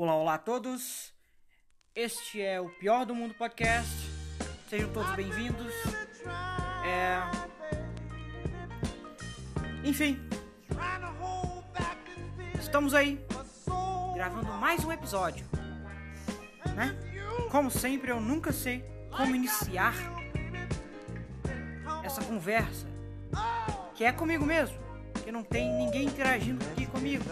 Olá, 0.00 0.14
olá 0.14 0.34
a 0.34 0.38
todos. 0.38 1.12
Este 1.92 2.40
é 2.40 2.60
o 2.60 2.68
Pior 2.68 3.04
do 3.04 3.16
Mundo 3.16 3.34
Podcast. 3.34 3.90
Sejam 4.70 4.92
todos 4.92 5.10
bem-vindos. 5.16 5.74
É... 6.86 7.18
Enfim, 9.82 10.20
estamos 12.60 12.94
aí 12.94 13.18
gravando 14.14 14.52
mais 14.52 14.84
um 14.84 14.92
episódio, 14.92 15.44
né? 16.76 16.96
Como 17.50 17.68
sempre, 17.68 18.12
eu 18.12 18.20
nunca 18.20 18.52
sei 18.52 18.84
como 19.10 19.34
iniciar 19.34 19.96
essa 22.04 22.22
conversa, 22.22 22.86
que 23.96 24.04
é 24.04 24.12
comigo 24.12 24.46
mesmo, 24.46 24.78
que 25.24 25.32
não 25.32 25.42
tem 25.42 25.68
ninguém 25.74 26.04
interagindo 26.04 26.64
aqui 26.70 26.86
comigo? 26.86 27.24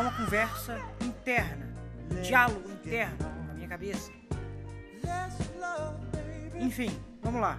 É 0.00 0.02
uma 0.02 0.12
conversa 0.12 0.80
interna, 1.02 1.68
um 2.10 2.22
diálogo 2.22 2.70
interno 2.70 3.18
na 3.46 3.52
minha 3.52 3.68
cabeça. 3.68 4.10
Enfim, 6.58 6.98
vamos 7.22 7.42
lá. 7.42 7.58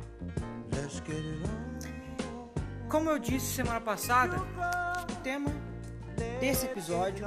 Como 2.89 3.11
eu 3.11 3.19
disse 3.19 3.45
semana 3.45 3.79
passada, 3.79 4.37
o 4.39 5.15
tema 5.17 5.51
desse 6.39 6.65
episódio 6.65 7.25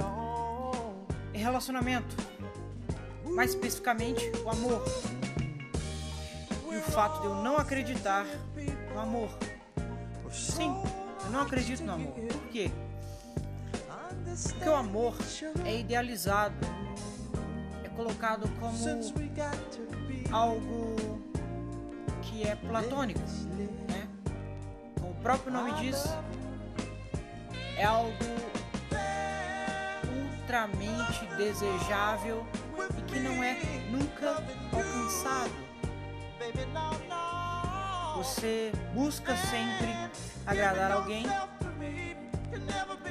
é 1.33 1.37
relacionamento, 1.37 2.13
mais 3.23 3.51
especificamente 3.51 4.29
o 4.43 4.49
amor. 4.49 4.83
E 6.73 6.75
o 6.75 6.81
fato 6.81 7.21
de 7.21 7.27
eu 7.27 7.35
não 7.35 7.55
acreditar 7.55 8.25
no 8.93 8.99
amor. 8.99 9.29
Sim, 10.29 10.75
eu 11.23 11.29
não 11.31 11.43
acredito 11.43 11.85
no 11.85 11.93
amor. 11.93 12.11
Por 12.11 12.49
quê? 12.49 12.69
Porque 14.43 14.67
o 14.67 14.75
amor 14.75 15.15
é 15.63 15.79
idealizado, 15.79 16.55
é 17.85 17.89
colocado 17.89 18.49
como 18.59 18.77
algo 20.29 21.21
que 22.21 22.43
é 22.45 22.55
platônico, 22.55 23.21
né? 23.87 24.07
Como 24.99 25.11
o 25.11 25.15
próprio 25.15 25.53
nome 25.53 25.71
diz, 25.75 26.03
é 27.77 27.85
algo 27.85 28.11
ultramente 30.41 31.25
desejável 31.37 32.45
e 32.97 33.01
que 33.03 33.19
não 33.19 33.41
é 33.41 33.57
nunca 33.89 34.43
alcançado. 34.73 35.65
Você 38.17 38.73
busca 38.93 39.35
sempre 39.37 39.93
agradar 40.45 40.91
alguém, 40.91 41.25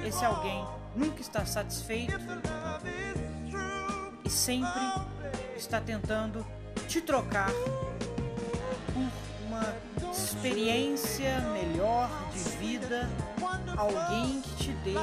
esse 0.06 0.22
alguém 0.22 0.83
nunca 0.96 1.20
está 1.20 1.44
satisfeito 1.44 2.14
e 4.24 4.30
sempre 4.30 4.70
está 5.56 5.80
tentando 5.80 6.46
te 6.88 7.00
trocar 7.00 7.50
por 8.92 9.10
uma 9.46 9.74
experiência 10.12 11.40
melhor 11.52 12.08
de 12.32 12.38
vida, 12.58 13.08
alguém 13.76 14.40
que 14.40 14.56
te 14.56 14.72
dê 14.84 14.94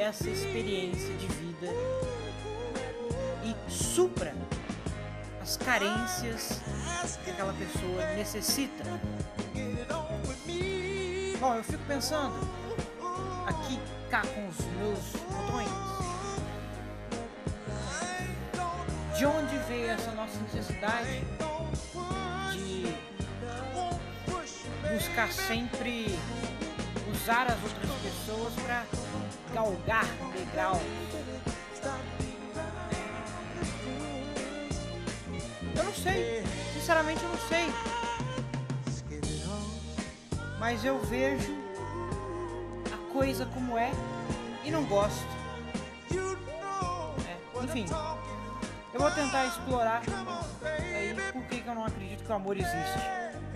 essa 0.00 0.28
experiência 0.28 1.14
de 1.16 1.26
vida 1.28 1.68
e 3.44 3.70
supra 3.70 4.34
as 5.40 5.56
carências 5.56 6.60
que 7.24 7.30
aquela 7.30 7.52
pessoa 7.52 8.14
necessita. 8.14 8.84
Bom, 11.38 11.54
eu 11.54 11.62
fico 11.64 11.84
pensando 11.86 12.34
aqui 13.46 13.78
cá 14.10 14.22
com 14.22 14.48
os 14.48 14.58
meus 14.76 14.98
botões. 15.30 15.68
De 19.16 19.26
onde 19.26 19.58
veio 19.68 19.90
essa 19.90 20.12
nossa 20.12 20.38
necessidade 20.40 21.24
de 22.52 22.94
buscar 24.92 25.32
sempre 25.32 26.18
usar 27.12 27.46
as 27.46 27.62
outras 27.62 27.90
pessoas 28.02 28.52
para 28.64 28.84
galgar 29.54 30.06
degrau? 30.36 30.80
Eu 35.74 35.84
não 35.84 35.94
sei, 35.94 36.44
sinceramente 36.74 37.22
eu 37.22 37.28
não 37.28 37.38
sei. 37.48 37.66
Mas 40.58 40.84
eu 40.84 40.98
vejo 41.04 41.65
como 43.66 43.78
é 43.78 43.90
e 44.64 44.70
não 44.70 44.84
gosto. 44.84 45.26
É, 47.26 47.64
enfim, 47.64 47.84
eu 48.94 49.00
vou 49.00 49.10
tentar 49.10 49.46
explorar 49.46 50.02
aí 50.64 51.14
por 51.32 51.42
que, 51.42 51.64
eu 51.66 51.74
não 51.74 51.84
acredito 51.84 52.24
que 52.24 52.30
o 52.30 52.34
amor 52.34 52.56
existe, 52.56 52.98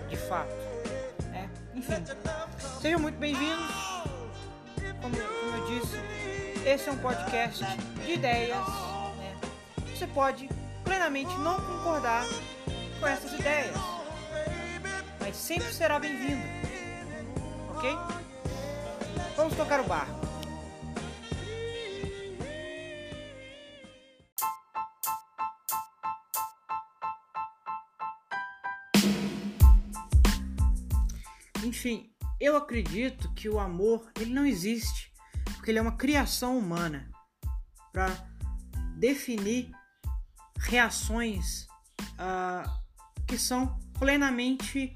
de 0.09 0.17
fato. 0.17 0.53
É, 1.33 1.47
enfim, 1.73 2.03
sejam 2.81 2.99
muito 2.99 3.17
bem-vindos. 3.17 3.71
Como, 5.01 5.15
como, 5.15 5.57
eu 5.57 5.79
disse, 5.79 5.97
esse 6.65 6.89
é 6.89 6.91
um 6.91 6.97
podcast 6.97 7.63
de 8.05 8.11
ideias. 8.11 8.57
Né? 9.17 9.37
Você 9.95 10.07
pode 10.07 10.49
plenamente 10.83 11.33
não 11.37 11.55
concordar 11.55 12.25
com 12.99 13.07
essas 13.07 13.31
ideias, 13.33 13.75
mas 15.21 15.37
sempre 15.37 15.71
será 15.73 15.97
bem-vindo, 15.99 16.43
ok? 17.69 18.20
Vamos 19.41 19.57
tocar 19.57 19.79
o 19.79 19.87
barco. 19.87 20.21
Enfim, 31.63 32.13
eu 32.39 32.55
acredito 32.55 33.33
que 33.33 33.49
o 33.49 33.57
amor 33.57 34.11
ele 34.19 34.31
não 34.31 34.45
existe, 34.45 35.11
porque 35.55 35.71
ele 35.71 35.79
é 35.79 35.81
uma 35.81 35.97
criação 35.97 36.59
humana 36.59 37.09
para 37.91 38.15
definir 38.95 39.71
reações 40.59 41.65
uh, 42.13 42.69
que 43.25 43.39
são 43.39 43.79
plenamente 43.97 44.93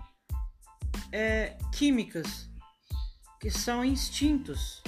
é, 1.11 1.57
químicas, 1.73 2.47
que 3.45 3.51
são 3.51 3.85
instintos. 3.85 4.81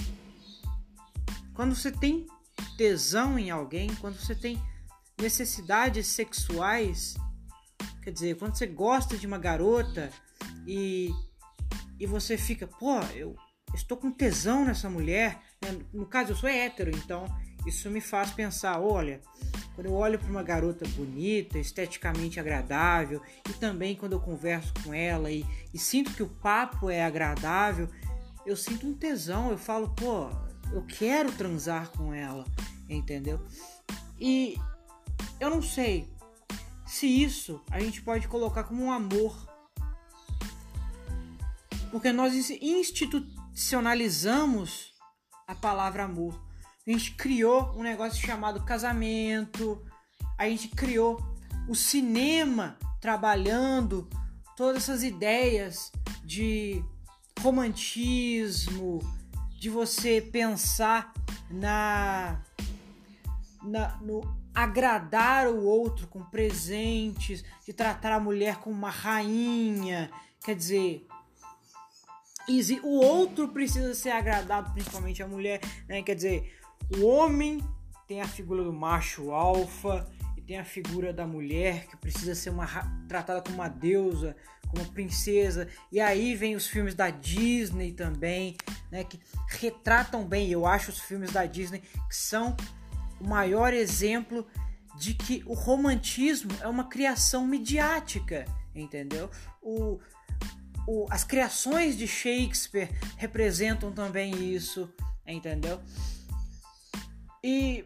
Quando 1.53 1.75
você 1.75 1.91
tem 1.91 2.25
tesão 2.75 3.37
em 3.37 3.51
alguém, 3.51 3.93
quando 4.01 4.19
você 4.19 4.33
tem 4.33 4.59
necessidades 5.21 6.07
sexuais, 6.07 7.13
quer 8.01 8.09
dizer, 8.09 8.35
quando 8.35 8.55
você 8.55 8.65
gosta 8.65 9.15
de 9.15 9.27
uma 9.27 9.37
garota 9.37 10.09
e, 10.65 11.11
e 11.99 12.07
você 12.07 12.35
fica, 12.35 12.65
pô, 12.65 12.99
eu 13.13 13.35
estou 13.75 13.95
com 13.95 14.09
tesão 14.09 14.65
nessa 14.65 14.89
mulher. 14.89 15.39
Né? 15.61 15.77
No 15.93 16.07
caso, 16.07 16.31
eu 16.31 16.35
sou 16.35 16.49
hétero, 16.49 16.89
então 16.89 17.27
isso 17.63 17.91
me 17.91 18.01
faz 18.01 18.31
pensar, 18.31 18.79
olha, 18.79 19.21
quando 19.75 19.85
eu 19.85 19.93
olho 19.93 20.17
para 20.17 20.31
uma 20.31 20.41
garota 20.41 20.83
bonita, 20.95 21.59
esteticamente 21.59 22.39
agradável, 22.39 23.21
e 23.47 23.53
também 23.53 23.95
quando 23.95 24.13
eu 24.13 24.19
converso 24.19 24.73
com 24.83 24.91
ela 24.91 25.29
e, 25.29 25.45
e, 25.71 25.77
sinto 25.77 26.11
que 26.13 26.23
o 26.23 26.27
papo 26.27 26.89
é 26.89 27.03
agradável, 27.03 27.87
eu 28.47 28.55
sinto 28.55 28.87
um 28.87 28.93
tesão, 28.93 29.51
eu 29.51 29.57
falo, 29.57 29.89
pô, 29.89 30.29
eu 30.71 30.85
quero 30.85 31.29
transar 31.33 31.89
com 31.91 32.13
ela, 32.13 32.45
entendeu? 32.89 33.45
E 34.19 34.57
eu 35.39 35.49
não 35.49 35.61
sei 35.61 36.09
se 36.85 37.05
isso 37.05 37.61
a 37.69 37.79
gente 37.79 38.01
pode 38.01 38.27
colocar 38.27 38.63
como 38.63 38.83
um 38.83 38.91
amor. 38.91 39.47
Porque 41.91 42.11
nós 42.11 42.49
institucionalizamos 42.49 44.93
a 45.45 45.53
palavra 45.53 46.03
amor 46.03 46.47
a 46.87 46.91
gente 46.91 47.11
criou 47.15 47.73
um 47.75 47.83
negócio 47.83 48.25
chamado 48.25 48.63
casamento, 48.63 49.83
a 50.37 50.47
gente 50.47 50.69
criou 50.69 51.21
o 51.67 51.75
cinema 51.75 52.79
trabalhando 53.01 54.07
todas 54.55 54.83
essas 54.83 55.03
ideias 55.03 55.91
de 56.23 56.81
romantismo, 57.39 58.99
de 59.59 59.69
você 59.69 60.21
pensar 60.21 61.13
na, 61.49 62.41
na 63.63 63.97
no 63.97 64.37
agradar 64.53 65.47
o 65.47 65.63
outro 65.63 66.07
com 66.07 66.23
presentes, 66.23 67.43
de 67.63 67.71
tratar 67.71 68.11
a 68.13 68.19
mulher 68.19 68.57
como 68.57 68.75
uma 68.75 68.89
rainha, 68.89 70.09
quer 70.43 70.55
dizer, 70.55 71.05
o 72.83 73.05
outro 73.05 73.49
precisa 73.49 73.93
ser 73.93 74.09
agradado, 74.09 74.73
principalmente 74.73 75.21
a 75.21 75.27
mulher, 75.27 75.59
né? 75.87 76.01
Quer 76.01 76.15
dizer, 76.15 76.57
o 76.97 77.05
homem 77.05 77.61
tem 78.07 78.21
a 78.21 78.27
figura 78.27 78.63
do 78.63 78.73
macho 78.73 79.31
alfa 79.31 80.09
e 80.37 80.41
tem 80.41 80.57
a 80.57 80.65
figura 80.65 81.13
da 81.13 81.27
mulher 81.27 81.85
que 81.87 81.97
precisa 81.97 82.33
ser 82.33 82.49
uma, 82.49 82.65
tratada 83.07 83.41
como 83.41 83.57
uma 83.57 83.67
deusa, 83.67 84.35
como 84.67 84.85
princesa. 84.91 85.67
E 85.91 85.99
aí 85.99 86.35
vem 86.35 86.55
os 86.55 86.67
filmes 86.67 86.93
da 86.93 87.09
Disney 87.09 87.91
também, 87.91 88.57
né, 88.91 89.03
que 89.03 89.19
retratam 89.47 90.25
bem. 90.25 90.49
Eu 90.49 90.65
acho 90.65 90.91
os 90.91 90.99
filmes 90.99 91.31
da 91.31 91.45
Disney 91.45 91.79
que 91.79 92.15
são 92.15 92.55
o 93.19 93.27
maior 93.27 93.73
exemplo 93.73 94.45
de 94.97 95.13
que 95.13 95.43
o 95.45 95.53
romantismo 95.53 96.51
é 96.59 96.67
uma 96.67 96.85
criação 96.85 97.45
midiática, 97.45 98.45
entendeu? 98.75 99.29
O, 99.61 99.99
o, 100.87 101.05
as 101.09 101.23
criações 101.23 101.97
de 101.97 102.07
Shakespeare 102.07 102.89
representam 103.15 103.91
também 103.91 104.53
isso, 104.53 104.91
entendeu? 105.25 105.79
E 107.43 107.85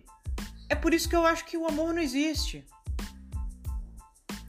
é 0.70 0.76
por 0.76 0.94
isso 0.94 1.10
que 1.10 1.16
eu 1.16 1.26
acho 1.26 1.46
que 1.46 1.58
o 1.58 1.68
amor 1.68 1.94
não 1.94 2.02
existe. 2.02 2.66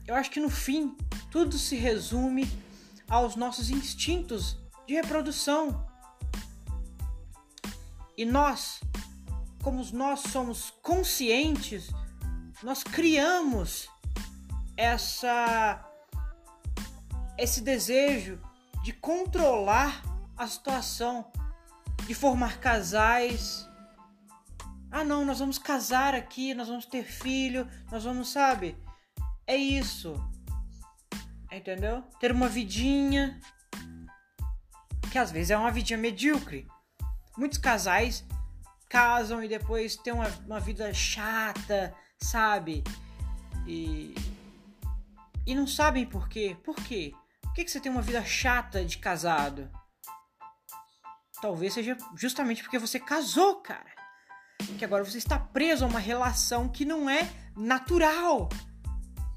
Eu 0.07 0.15
acho 0.15 0.29
que 0.29 0.39
no 0.39 0.49
fim 0.49 0.95
tudo 1.31 1.57
se 1.57 1.75
resume 1.75 2.49
aos 3.07 3.35
nossos 3.35 3.69
instintos 3.69 4.57
de 4.85 4.95
reprodução. 4.95 5.87
E 8.17 8.25
nós, 8.25 8.81
como 9.61 9.83
nós 9.93 10.19
somos 10.21 10.71
conscientes, 10.81 11.89
nós 12.61 12.83
criamos 12.83 13.89
essa 14.77 15.89
esse 17.37 17.61
desejo 17.61 18.39
de 18.83 18.93
controlar 18.93 20.03
a 20.37 20.45
situação, 20.45 21.31
de 22.05 22.13
formar 22.13 22.59
casais. 22.59 23.67
Ah, 24.91 25.03
não, 25.03 25.25
nós 25.25 25.39
vamos 25.39 25.57
casar 25.57 26.13
aqui, 26.13 26.53
nós 26.53 26.67
vamos 26.67 26.85
ter 26.85 27.03
filho, 27.03 27.67
nós 27.91 28.03
vamos, 28.03 28.29
sabe? 28.29 28.77
É 29.45 29.55
isso. 29.55 30.15
Entendeu? 31.51 32.01
Ter 32.19 32.31
uma 32.31 32.47
vidinha 32.49 33.39
que 35.11 35.19
às 35.19 35.31
vezes 35.31 35.51
é 35.51 35.57
uma 35.57 35.71
vidinha 35.71 35.99
medíocre. 35.99 36.67
Muitos 37.37 37.59
casais 37.59 38.25
casam 38.89 39.43
e 39.43 39.47
depois 39.47 39.95
têm 39.95 40.11
uma, 40.11 40.27
uma 40.45 40.59
vida 40.59 40.91
chata, 40.93 41.95
sabe? 42.19 42.83
E. 43.67 44.15
E 45.45 45.53
não 45.53 45.67
sabem 45.67 46.05
por 46.05 46.27
quê. 46.27 46.57
Por 46.63 46.75
quê? 46.75 47.13
Por 47.41 47.53
que, 47.53 47.63
que 47.63 47.69
você 47.69 47.79
tem 47.79 47.91
uma 47.91 48.01
vida 48.01 48.25
chata 48.25 48.83
de 48.83 48.97
casado? 48.97 49.69
Talvez 51.39 51.73
seja 51.73 51.95
justamente 52.15 52.63
porque 52.63 52.79
você 52.79 52.99
casou, 52.99 53.57
cara. 53.57 53.91
Que 54.79 54.85
agora 54.85 55.03
você 55.03 55.19
está 55.19 55.37
preso 55.37 55.85
a 55.85 55.87
uma 55.87 55.99
relação 55.99 56.67
que 56.67 56.85
não 56.85 57.07
é 57.07 57.29
natural. 57.55 58.49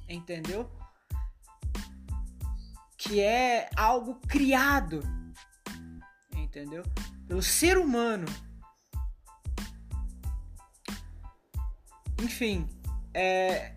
Entendeu? 0.08 0.70
Que 2.96 3.20
é 3.20 3.68
algo 3.76 4.16
criado. 4.26 5.02
Entendeu? 6.34 6.82
Pelo 7.26 7.42
ser 7.42 7.78
humano. 7.78 8.26
Enfim, 12.22 12.68
é, 13.12 13.74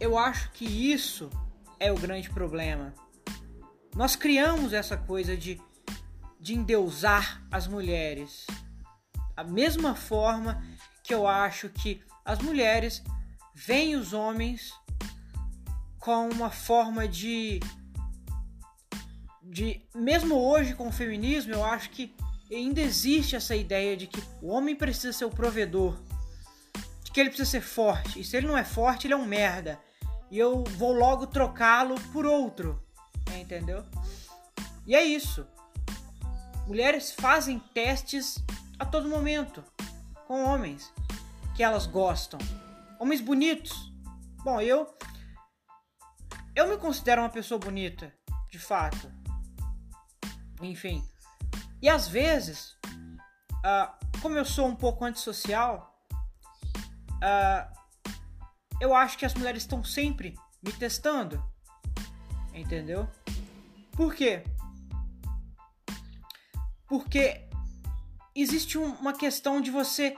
eu 0.00 0.16
acho 0.18 0.50
que 0.52 0.64
isso 0.64 1.30
é 1.78 1.92
o 1.92 1.98
grande 1.98 2.30
problema. 2.30 2.94
Nós 3.94 4.16
criamos 4.16 4.72
essa 4.72 4.96
coisa 4.96 5.36
de, 5.36 5.60
de 6.40 6.54
endeusar 6.54 7.42
as 7.50 7.68
mulheres. 7.68 8.46
A 9.36 9.44
mesma 9.44 9.94
forma 9.94 10.64
que 11.04 11.12
eu 11.12 11.26
acho 11.26 11.68
que 11.68 12.02
as 12.24 12.38
mulheres 12.38 13.02
veem 13.66 13.96
os 13.96 14.12
homens 14.12 14.72
com 15.98 16.28
uma 16.28 16.50
forma 16.50 17.06
de. 17.06 17.60
de 19.42 19.80
mesmo 19.94 20.34
hoje 20.36 20.74
com 20.74 20.88
o 20.88 20.92
feminismo, 20.92 21.54
eu 21.54 21.64
acho 21.64 21.90
que 21.90 22.14
ainda 22.50 22.80
existe 22.80 23.36
essa 23.36 23.56
ideia 23.56 23.96
de 23.96 24.06
que 24.06 24.22
o 24.40 24.48
homem 24.48 24.76
precisa 24.76 25.12
ser 25.12 25.24
o 25.24 25.30
provedor 25.30 25.98
que 27.12 27.20
ele 27.20 27.28
precisa 27.28 27.50
ser 27.50 27.60
forte. 27.60 28.20
E 28.20 28.24
se 28.24 28.36
ele 28.36 28.46
não 28.46 28.56
é 28.56 28.64
forte, 28.64 29.06
ele 29.06 29.14
é 29.14 29.16
um 29.16 29.26
merda. 29.26 29.78
E 30.30 30.38
eu 30.38 30.64
vou 30.64 30.92
logo 30.92 31.26
trocá-lo 31.26 31.94
por 32.12 32.24
outro. 32.24 32.82
Entendeu? 33.38 33.84
E 34.86 34.94
é 34.94 35.04
isso. 35.04 35.46
Mulheres 36.66 37.12
fazem 37.12 37.58
testes 37.74 38.42
a 38.78 38.84
todo 38.84 39.08
momento 39.08 39.62
com 40.26 40.44
homens 40.44 40.92
que 41.54 41.62
elas 41.62 41.86
gostam. 41.86 42.38
Homens 43.02 43.20
bonitos. 43.20 43.92
Bom, 44.44 44.60
eu 44.60 44.86
eu 46.54 46.68
me 46.68 46.78
considero 46.78 47.20
uma 47.20 47.28
pessoa 47.28 47.58
bonita, 47.58 48.14
de 48.48 48.60
fato. 48.60 49.12
Enfim. 50.60 51.04
E 51.82 51.88
às 51.88 52.06
vezes, 52.06 52.78
uh, 52.84 54.20
como 54.20 54.38
eu 54.38 54.44
sou 54.44 54.68
um 54.68 54.76
pouco 54.76 55.04
antissocial, 55.04 55.92
uh, 57.14 57.76
eu 58.80 58.94
acho 58.94 59.18
que 59.18 59.26
as 59.26 59.34
mulheres 59.34 59.64
estão 59.64 59.82
sempre 59.82 60.36
me 60.62 60.72
testando. 60.72 61.44
Entendeu? 62.54 63.10
Por 63.96 64.14
quê? 64.14 64.44
Porque 66.86 67.48
existe 68.32 68.78
um, 68.78 68.94
uma 68.94 69.12
questão 69.12 69.60
de 69.60 69.72
você 69.72 70.14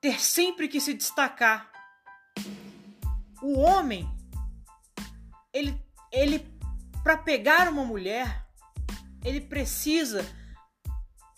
ter 0.00 0.20
sempre 0.20 0.68
que 0.68 0.80
se 0.80 0.94
destacar. 0.94 1.70
O 3.42 3.58
homem, 3.58 4.08
ele, 5.52 5.80
ele 6.12 6.46
para 7.02 7.16
pegar 7.16 7.68
uma 7.68 7.84
mulher, 7.84 8.46
ele 9.24 9.40
precisa 9.40 10.24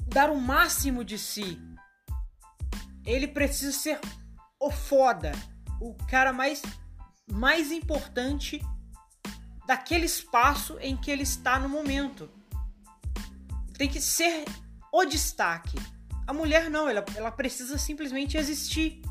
dar 0.07 0.31
o 0.31 0.41
máximo 0.41 1.05
de 1.05 1.19
si. 1.19 1.61
Ele 3.05 3.29
precisa 3.29 3.73
ser 3.73 4.01
o 4.59 4.71
foda, 4.71 5.33
o 5.81 5.95
cara 6.07 6.33
mais 6.33 6.63
mais 7.33 7.71
importante 7.71 8.61
daquele 9.67 10.05
espaço 10.05 10.77
em 10.81 10.97
que 10.97 11.11
ele 11.11 11.23
está 11.23 11.59
no 11.59 11.69
momento. 11.69 12.29
Tem 13.79 13.89
que 13.89 14.01
ser 14.01 14.45
o 14.93 15.05
destaque. 15.05 15.79
A 16.31 16.33
mulher 16.33 16.71
não, 16.71 16.89
ela, 16.89 17.05
ela 17.17 17.33
precisa 17.33 17.77
simplesmente 17.77 18.37
existir. 18.37 19.03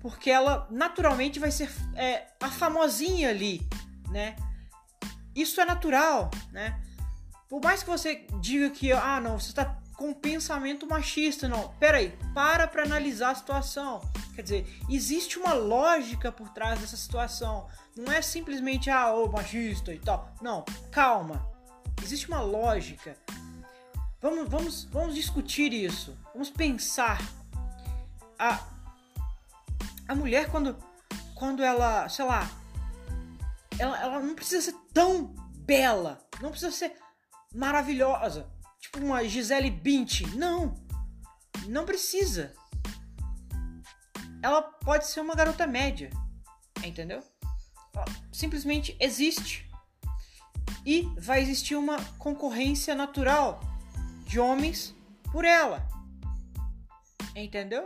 Porque 0.00 0.28
ela 0.28 0.66
naturalmente 0.72 1.38
vai 1.38 1.52
ser 1.52 1.70
é, 1.94 2.26
a 2.40 2.50
famosinha 2.50 3.28
ali, 3.28 3.64
né? 4.10 4.34
Isso 5.36 5.60
é 5.60 5.64
natural, 5.64 6.32
né? 6.50 6.82
Por 7.48 7.62
mais 7.62 7.84
que 7.84 7.88
você 7.88 8.26
diga 8.40 8.70
que, 8.70 8.90
ah, 8.90 9.20
não, 9.20 9.38
você 9.38 9.50
está 9.50 9.78
com 9.96 10.12
pensamento 10.12 10.84
machista. 10.84 11.48
Não, 11.48 11.68
peraí, 11.78 12.12
para 12.34 12.66
para 12.66 12.82
analisar 12.82 13.30
a 13.30 13.34
situação. 13.36 14.00
Quer 14.34 14.42
dizer, 14.42 14.80
existe 14.90 15.38
uma 15.38 15.52
lógica 15.52 16.32
por 16.32 16.48
trás 16.48 16.80
dessa 16.80 16.96
situação. 16.96 17.68
Não 17.96 18.12
é 18.12 18.20
simplesmente, 18.20 18.90
ah, 18.90 19.14
ô 19.14 19.28
machista 19.28 19.94
e 19.94 20.00
tal. 20.00 20.34
Não, 20.42 20.64
calma. 20.90 21.48
Existe 22.02 22.26
uma 22.26 22.40
lógica. 22.40 23.16
Vamos, 24.22 24.48
vamos, 24.48 24.84
vamos 24.84 25.14
discutir 25.16 25.72
isso. 25.72 26.16
Vamos 26.32 26.48
pensar. 26.48 27.20
A, 28.38 28.64
a 30.06 30.14
mulher, 30.14 30.48
quando, 30.48 30.76
quando 31.34 31.60
ela, 31.60 32.08
sei 32.08 32.24
lá, 32.24 32.48
ela, 33.76 34.00
ela 34.00 34.20
não 34.20 34.36
precisa 34.36 34.70
ser 34.70 34.76
tão 34.94 35.34
bela. 35.58 36.24
Não 36.40 36.50
precisa 36.50 36.70
ser 36.70 36.94
maravilhosa 37.52 38.48
tipo 38.78 38.98
uma 39.00 39.24
Gisele 39.24 39.70
Bündchen. 39.70 40.28
Não, 40.36 40.74
não 41.66 41.84
precisa. 41.84 42.54
Ela 44.40 44.62
pode 44.62 45.08
ser 45.08 45.20
uma 45.20 45.34
garota 45.34 45.66
média, 45.66 46.10
entendeu? 46.84 47.22
Ela 47.92 48.04
simplesmente 48.32 48.96
existe. 49.00 49.68
E 50.86 51.02
vai 51.16 51.40
existir 51.40 51.74
uma 51.74 51.96
concorrência 52.18 52.94
natural 52.94 53.71
de 54.32 54.40
homens 54.40 54.94
por 55.30 55.44
ela. 55.44 55.86
Entendeu? 57.36 57.84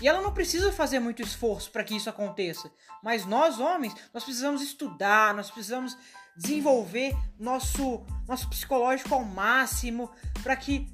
E 0.00 0.06
ela 0.06 0.20
não 0.20 0.32
precisa 0.32 0.72
fazer 0.72 1.00
muito 1.00 1.20
esforço 1.20 1.68
para 1.72 1.82
que 1.82 1.96
isso 1.96 2.08
aconteça. 2.08 2.70
Mas 3.02 3.26
nós, 3.26 3.58
homens, 3.58 3.92
nós 4.12 4.22
precisamos 4.22 4.62
estudar, 4.62 5.34
nós 5.34 5.50
precisamos 5.50 5.98
desenvolver 6.36 7.16
nosso, 7.36 8.06
nosso 8.28 8.48
psicológico 8.48 9.12
ao 9.14 9.24
máximo 9.24 10.08
para 10.44 10.54
que 10.56 10.88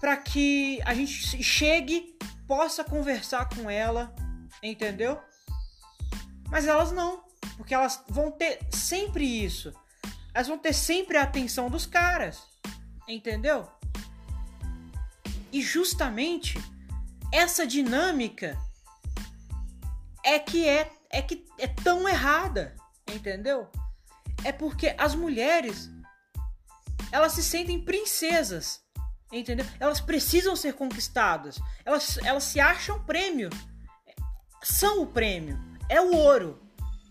para 0.00 0.16
que 0.16 0.80
a 0.84 0.94
gente 0.94 1.42
chegue, 1.42 2.16
possa 2.46 2.84
conversar 2.84 3.48
com 3.48 3.68
ela, 3.68 4.14
entendeu? 4.62 5.20
Mas 6.48 6.68
elas 6.68 6.92
não, 6.92 7.24
porque 7.56 7.74
elas 7.74 8.04
vão 8.08 8.30
ter 8.30 8.60
sempre 8.70 9.24
isso. 9.24 9.74
Elas 10.32 10.46
vão 10.46 10.56
ter 10.56 10.72
sempre 10.72 11.16
a 11.16 11.24
atenção 11.24 11.68
dos 11.68 11.84
caras, 11.84 12.46
entendeu? 13.08 13.68
E 15.50 15.62
justamente 15.62 16.58
essa 17.32 17.66
dinâmica 17.66 18.58
é 20.24 20.38
que 20.38 20.68
é 20.68 20.92
é 21.10 21.22
que 21.22 21.46
é 21.58 21.66
tão 21.66 22.06
errada, 22.06 22.76
entendeu? 23.10 23.70
é 24.44 24.52
porque 24.52 24.94
as 24.98 25.14
mulheres 25.14 25.90
elas 27.10 27.32
se 27.32 27.42
sentem 27.42 27.82
princesas 27.82 28.86
Entendeu? 29.30 29.66
Elas 29.78 30.00
precisam 30.00 30.56
ser 30.56 30.72
conquistadas. 30.72 31.60
Elas, 31.84 32.16
elas 32.24 32.44
se 32.44 32.60
acham 32.60 33.04
prêmio. 33.04 33.50
São 34.62 35.02
o 35.02 35.06
prêmio. 35.06 35.62
É 35.86 36.00
o 36.00 36.16
ouro. 36.16 36.58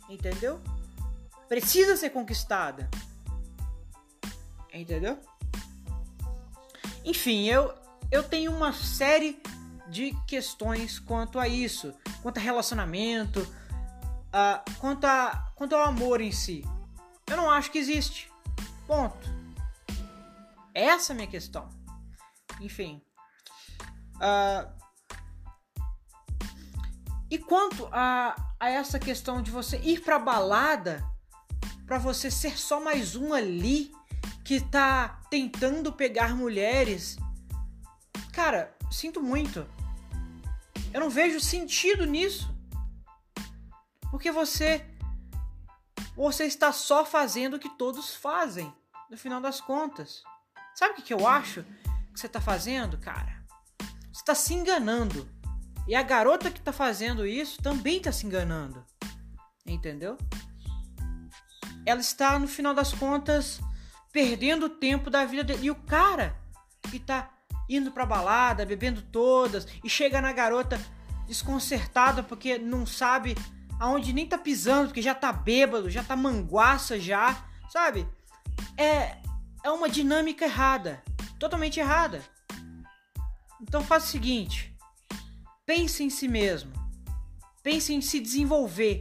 Entendeu? 0.09 0.59
Precisa 1.47 1.95
ser 1.95 2.09
conquistada. 2.09 2.89
Entendeu? 4.73 5.19
Enfim, 7.07 7.45
eu, 7.45 7.73
eu 8.11 8.21
tenho 8.21 8.53
uma 8.53 8.73
série 8.73 9.41
de 9.87 10.13
questões 10.27 10.99
quanto 10.99 11.39
a 11.39 11.47
isso, 11.47 11.95
quanto 12.21 12.37
a 12.37 12.41
relacionamento, 12.41 13.39
uh, 13.39 14.77
quanto, 14.77 15.05
a, 15.05 15.53
quanto 15.55 15.73
ao 15.73 15.85
amor 15.85 16.19
em 16.19 16.33
si. 16.33 16.65
Eu 17.25 17.37
não 17.37 17.49
acho 17.49 17.71
que 17.71 17.77
existe. 17.77 18.29
Ponto. 18.85 19.25
Essa 20.73 21.13
é 21.13 21.13
a 21.13 21.15
minha 21.15 21.29
questão. 21.29 21.69
Enfim. 22.59 23.01
Uh, 24.15 24.69
e 27.31 27.37
quanto 27.37 27.87
a, 27.89 28.35
a 28.59 28.69
essa 28.69 28.99
questão 28.99 29.41
de 29.41 29.49
você 29.49 29.77
ir 29.77 30.01
pra 30.01 30.19
balada 30.19 31.01
para 31.85 31.97
você 31.97 32.29
ser 32.29 32.59
só 32.59 32.83
mais 32.83 33.15
um 33.15 33.33
ali 33.33 33.95
que 34.47 34.61
tá 34.61 35.19
tentando 35.29 35.91
pegar 35.91 36.33
mulheres. 36.33 37.17
Cara, 38.31 38.73
sinto 38.89 39.21
muito. 39.21 39.67
Eu 40.93 41.01
não 41.01 41.09
vejo 41.09 41.37
sentido 41.41 42.05
nisso. 42.05 42.49
Porque 44.09 44.31
você 44.31 44.85
você 46.15 46.45
está 46.45 46.71
só 46.71 47.05
fazendo 47.05 47.55
o 47.55 47.59
que 47.59 47.67
todos 47.77 48.15
fazem, 48.15 48.73
no 49.11 49.17
final 49.17 49.41
das 49.41 49.59
contas. 49.59 50.23
Sabe 50.75 50.93
o 50.93 50.95
que, 50.95 51.01
que 51.01 51.13
eu 51.13 51.27
acho 51.27 51.65
que 52.13 52.17
você 52.17 52.27
está 52.27 52.39
fazendo, 52.39 52.97
cara? 52.97 53.43
Você 54.13 54.21
está 54.21 54.33
se 54.33 54.53
enganando. 54.53 55.29
E 55.85 55.93
a 55.93 56.01
garota 56.01 56.49
que 56.49 56.59
está 56.59 56.71
fazendo 56.71 57.27
isso 57.27 57.61
também 57.61 57.97
está 57.97 58.13
se 58.13 58.25
enganando. 58.25 58.81
Entendeu? 59.65 60.17
Ela 61.85 61.99
está, 61.99 62.39
no 62.39 62.47
final 62.47 62.73
das 62.73 62.93
contas, 62.93 63.59
perdendo 64.17 64.65
o 64.65 64.69
tempo 64.69 65.11
da 65.11 65.25
vida 65.25 65.43
dele. 65.43 65.67
E 65.67 65.69
o 65.69 65.75
cara 65.75 66.35
que 66.89 66.97
está 66.97 67.29
indo 67.69 67.91
pra 67.91 68.03
balada, 68.03 68.65
bebendo 68.65 68.99
todas, 68.99 69.67
e 69.83 69.87
chega 69.87 70.19
na 70.19 70.33
garota 70.33 70.83
desconcertada 71.27 72.23
porque 72.23 72.57
não 72.57 72.83
sabe 72.83 73.35
aonde 73.79 74.13
nem 74.13 74.25
tá 74.25 74.35
pisando, 74.35 74.87
porque 74.87 75.03
já 75.03 75.13
tá 75.13 75.31
bêbado, 75.31 75.87
já 75.87 76.03
tá 76.03 76.15
manguaça 76.15 76.99
já, 76.99 77.45
sabe? 77.69 78.07
É, 78.75 79.17
é 79.63 79.69
uma 79.69 79.87
dinâmica 79.87 80.45
errada, 80.45 81.03
totalmente 81.37 81.79
errada. 81.79 82.23
Então 83.61 83.83
faz 83.83 84.05
o 84.05 84.07
seguinte, 84.07 84.75
pense 85.63 86.03
em 86.03 86.09
si 86.09 86.27
mesmo, 86.27 86.73
pense 87.61 87.93
em 87.93 88.01
se 88.01 88.19
desenvolver. 88.19 88.99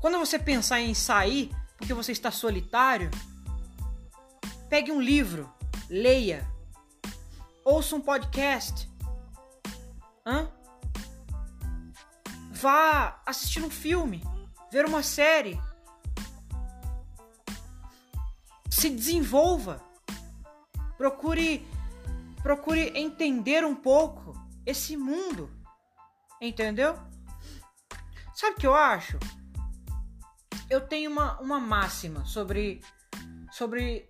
Quando 0.00 0.18
você 0.18 0.40
pensar 0.40 0.80
em 0.80 0.92
sair, 0.92 1.54
porque 1.76 1.94
você 1.94 2.12
está 2.12 2.30
solitário, 2.30 3.10
pegue 4.68 4.90
um 4.90 5.00
livro, 5.00 5.52
leia, 5.88 6.46
ouça 7.64 7.96
um 7.96 8.00
podcast, 8.00 8.88
Hã? 10.26 10.50
Vá 12.50 13.22
assistir 13.24 13.62
um 13.62 13.70
filme, 13.70 14.24
ver 14.72 14.84
uma 14.84 15.02
série. 15.02 15.60
Se 18.68 18.90
desenvolva. 18.90 19.80
Procure 20.98 21.64
procure 22.42 22.92
entender 22.98 23.64
um 23.64 23.74
pouco 23.74 24.34
esse 24.64 24.96
mundo. 24.96 25.48
Entendeu? 26.40 26.98
Sabe 28.34 28.56
o 28.56 28.58
que 28.58 28.66
eu 28.66 28.74
acho? 28.74 29.18
Eu 30.68 30.80
tenho 30.80 31.10
uma, 31.10 31.38
uma 31.40 31.60
máxima 31.60 32.24
sobre 32.24 32.80
sobre 33.50 34.08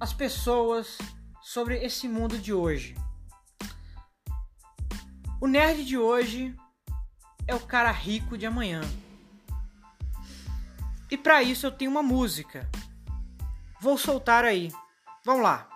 as 0.00 0.12
pessoas, 0.12 0.98
sobre 1.40 1.76
esse 1.84 2.08
mundo 2.08 2.38
de 2.38 2.52
hoje. 2.52 2.96
O 5.40 5.46
nerd 5.46 5.84
de 5.84 5.96
hoje 5.96 6.56
é 7.46 7.54
o 7.54 7.60
cara 7.60 7.90
rico 7.90 8.36
de 8.36 8.46
amanhã. 8.46 8.80
E 11.10 11.16
para 11.16 11.42
isso 11.42 11.66
eu 11.66 11.70
tenho 11.70 11.90
uma 11.90 12.02
música. 12.02 12.68
Vou 13.80 13.98
soltar 13.98 14.44
aí. 14.44 14.72
Vamos 15.24 15.42
lá. 15.42 15.71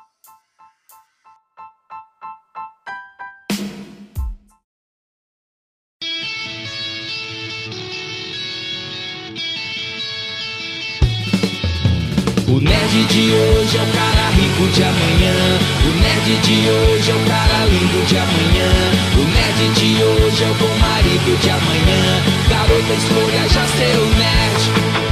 Nerd 12.77 13.07
de 13.07 13.33
hoje 13.33 13.77
é 13.79 13.83
o 13.83 13.87
cara 13.87 14.31
rico 14.31 14.69
de 14.73 14.83
amanhã. 14.83 15.59
O 15.85 16.01
nerd 16.01 16.37
de 16.43 16.69
hoje 16.69 17.11
é 17.11 17.15
o 17.15 17.25
cara 17.27 17.65
lindo 17.67 18.07
de 18.07 18.17
amanhã. 18.19 18.71
O 19.15 19.25
nerd 19.35 19.81
de 19.81 20.03
hoje 20.03 20.45
é 20.45 20.51
o 20.51 20.55
bom 20.55 20.79
marido 20.79 21.41
de 21.41 21.51
amanhã. 21.51 22.23
Garota, 22.49 22.93
escolha 22.93 23.49
já 23.49 23.67
seu 23.67 24.07
nerd. 24.17 25.07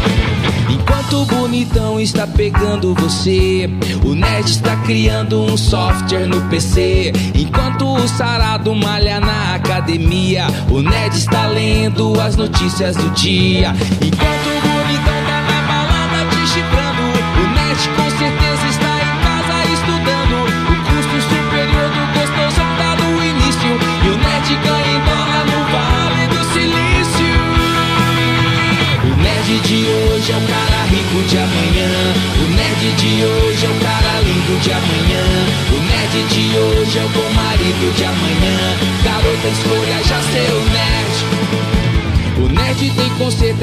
Enquanto 0.70 1.22
o 1.22 1.24
bonitão 1.24 2.00
está 2.00 2.26
pegando 2.26 2.94
você, 2.94 3.68
o 4.04 4.14
nerd 4.14 4.50
está 4.50 4.76
criando 4.76 5.42
um 5.42 5.56
software 5.56 6.26
no 6.26 6.40
PC. 6.48 7.12
Enquanto 7.34 7.94
o 7.94 8.08
sarado 8.08 8.74
malha 8.74 9.20
na 9.20 9.54
academia, 9.54 10.46
o 10.70 10.82
nerd 10.82 11.16
está 11.16 11.46
lendo 11.46 12.20
as 12.20 12.36
notícias 12.36 12.96
do 12.96 13.10
dia. 13.10 13.72
Enquanto 14.02 14.43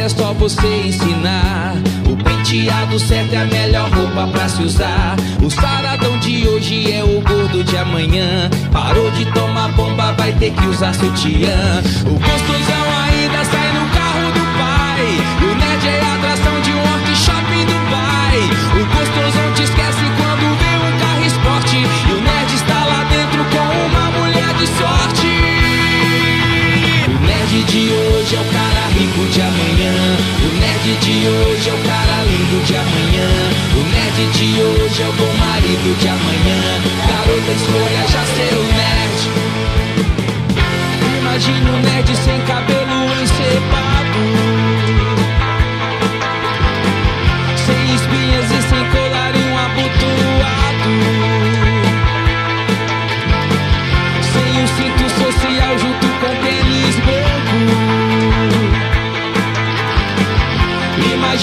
é 0.02 0.10
só 0.10 0.34
você 0.34 0.68
ensinar. 0.88 1.76
O 2.10 2.18
penteado 2.18 2.98
certo 3.00 3.34
é 3.34 3.42
a 3.42 3.46
melhor 3.46 3.90
roupa 3.92 4.28
pra 4.32 4.50
se 4.50 4.64
usar. 4.64 5.16
O 5.44 5.50
saradão 5.50 6.18
de 6.18 6.48
hoje 6.48 6.92
é 6.92 7.04
o 7.04 7.22
gordo 7.22 7.64
de 7.64 7.78
amanhã. 7.78 8.50
Parou 8.72 9.12
de 9.12 9.26
tomar 9.32 9.70
bomba, 9.74 10.12
vai 10.14 10.34
ter 10.34 10.52
que 10.52 10.66
usar 10.66 10.94
sutiã. 10.94 11.84
O 12.06 12.18
gostosão 12.18 12.86
ainda 13.06 13.46
sai 13.46 13.72
no 13.74 13.86
carro 13.94 14.32
do 14.34 14.44
pai. 14.58 15.06
O 15.44 15.56
nerd 15.56 15.88
é 15.88 16.02
a 16.02 16.16
atração 16.16 16.62
de 16.62 16.72
um 16.72 16.82
workshop 16.82 17.54
em 17.54 17.66
Dubai. 17.66 18.40
O 18.74 18.86
gostosão 18.98 19.54
te 19.54 19.64
esquece 19.64 20.06
quando 20.18 20.58
vê 20.58 20.74
um 20.82 21.00
carro 21.00 21.26
esporte. 21.28 21.78
E 21.78 22.12
o 22.12 22.22
nerd 22.22 22.56
está 22.56 22.86
lá 22.86 23.04
dentro 23.04 23.46
com 23.54 23.68
uma 23.86 24.10
mulher 24.20 24.54
de 24.56 24.66
sorte. 24.66 25.28
O 27.08 27.26
nerd 27.26 27.64
de 27.66 27.90
hoje 27.94 28.36
é 28.36 28.40
o 28.40 28.46
cara 28.52 28.71
de 29.08 29.42
amanhã. 29.42 29.94
O 30.44 30.60
nerd 30.60 30.96
de 31.00 31.28
hoje 31.28 31.70
é 31.70 31.74
o 31.74 31.78
cara 31.88 32.24
lindo 32.24 32.64
de 32.66 32.76
amanhã. 32.76 33.30
O 33.76 33.84
nerd 33.90 34.32
de 34.38 34.62
hoje 34.62 35.02
é 35.02 35.08
o 35.08 35.14
bom 35.14 35.34
marido 35.38 35.98
de 35.98 36.08
amanhã. 36.08 36.82
Garota, 37.08 37.52
escolha 37.52 38.08
já 38.08 38.24
seu 38.36 38.64
nerd. 38.64 39.20
Imagina 41.20 41.72
um 41.72 41.82
nerd 41.82 42.16
sem 42.16 42.42
cabelo 42.42 43.22
encebado. 43.24 44.51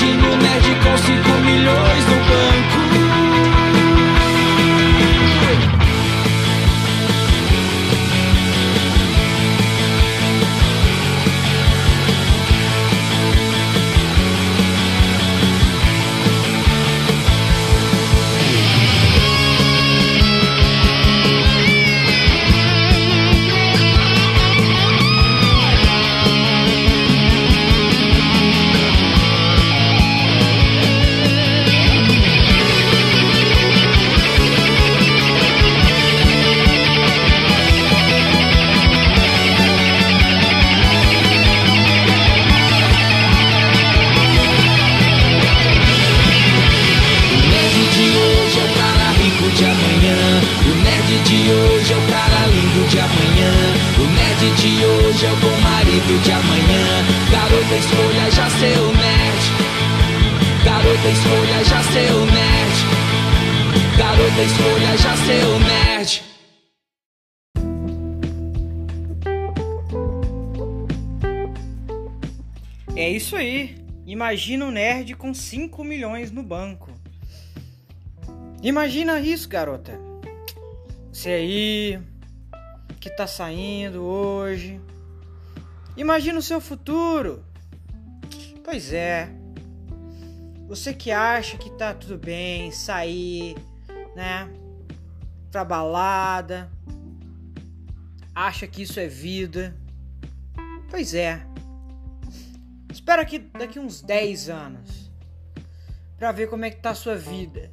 O 0.01 0.37
nerd 0.37 0.77
com 0.85 0.97
5 0.97 1.29
milhões 1.41 2.05
no 2.07 2.15
banco. 2.15 2.48
Imagina 74.29 74.67
um 74.67 74.71
nerd 74.71 75.15
com 75.15 75.33
5 75.33 75.83
milhões 75.83 76.31
no 76.31 76.43
banco. 76.43 76.93
Imagina 78.63 79.19
isso, 79.21 79.49
garota. 79.49 79.99
Você 81.11 81.31
aí 81.31 82.03
que 83.01 83.09
tá 83.09 83.27
saindo 83.27 84.03
hoje. 84.03 84.79
Imagina 85.97 86.39
o 86.39 86.43
seu 86.43 86.61
futuro. 86.61 87.43
Pois 88.63 88.93
é. 88.93 89.31
Você 90.67 90.93
que 90.93 91.11
acha 91.11 91.57
que 91.57 91.71
tá 91.71 91.95
tudo 91.95 92.19
bem 92.19 92.71
sair, 92.71 93.57
né? 94.15 94.47
Pra 95.51 95.65
balada. 95.65 96.71
Acha 98.35 98.67
que 98.67 98.83
isso 98.83 99.01
é 99.01 99.09
vida. 99.09 99.75
Pois 100.91 101.15
é. 101.15 101.48
Espera 103.09 103.23
aqui 103.23 103.39
daqui 103.39 103.79
uns 103.79 104.03
10 104.03 104.51
anos 104.51 105.11
para 106.19 106.31
ver 106.31 106.47
como 106.47 106.67
é 106.67 106.71
que 106.71 106.77
tá 106.77 106.91
a 106.91 106.95
sua 106.95 107.17
vida. 107.17 107.73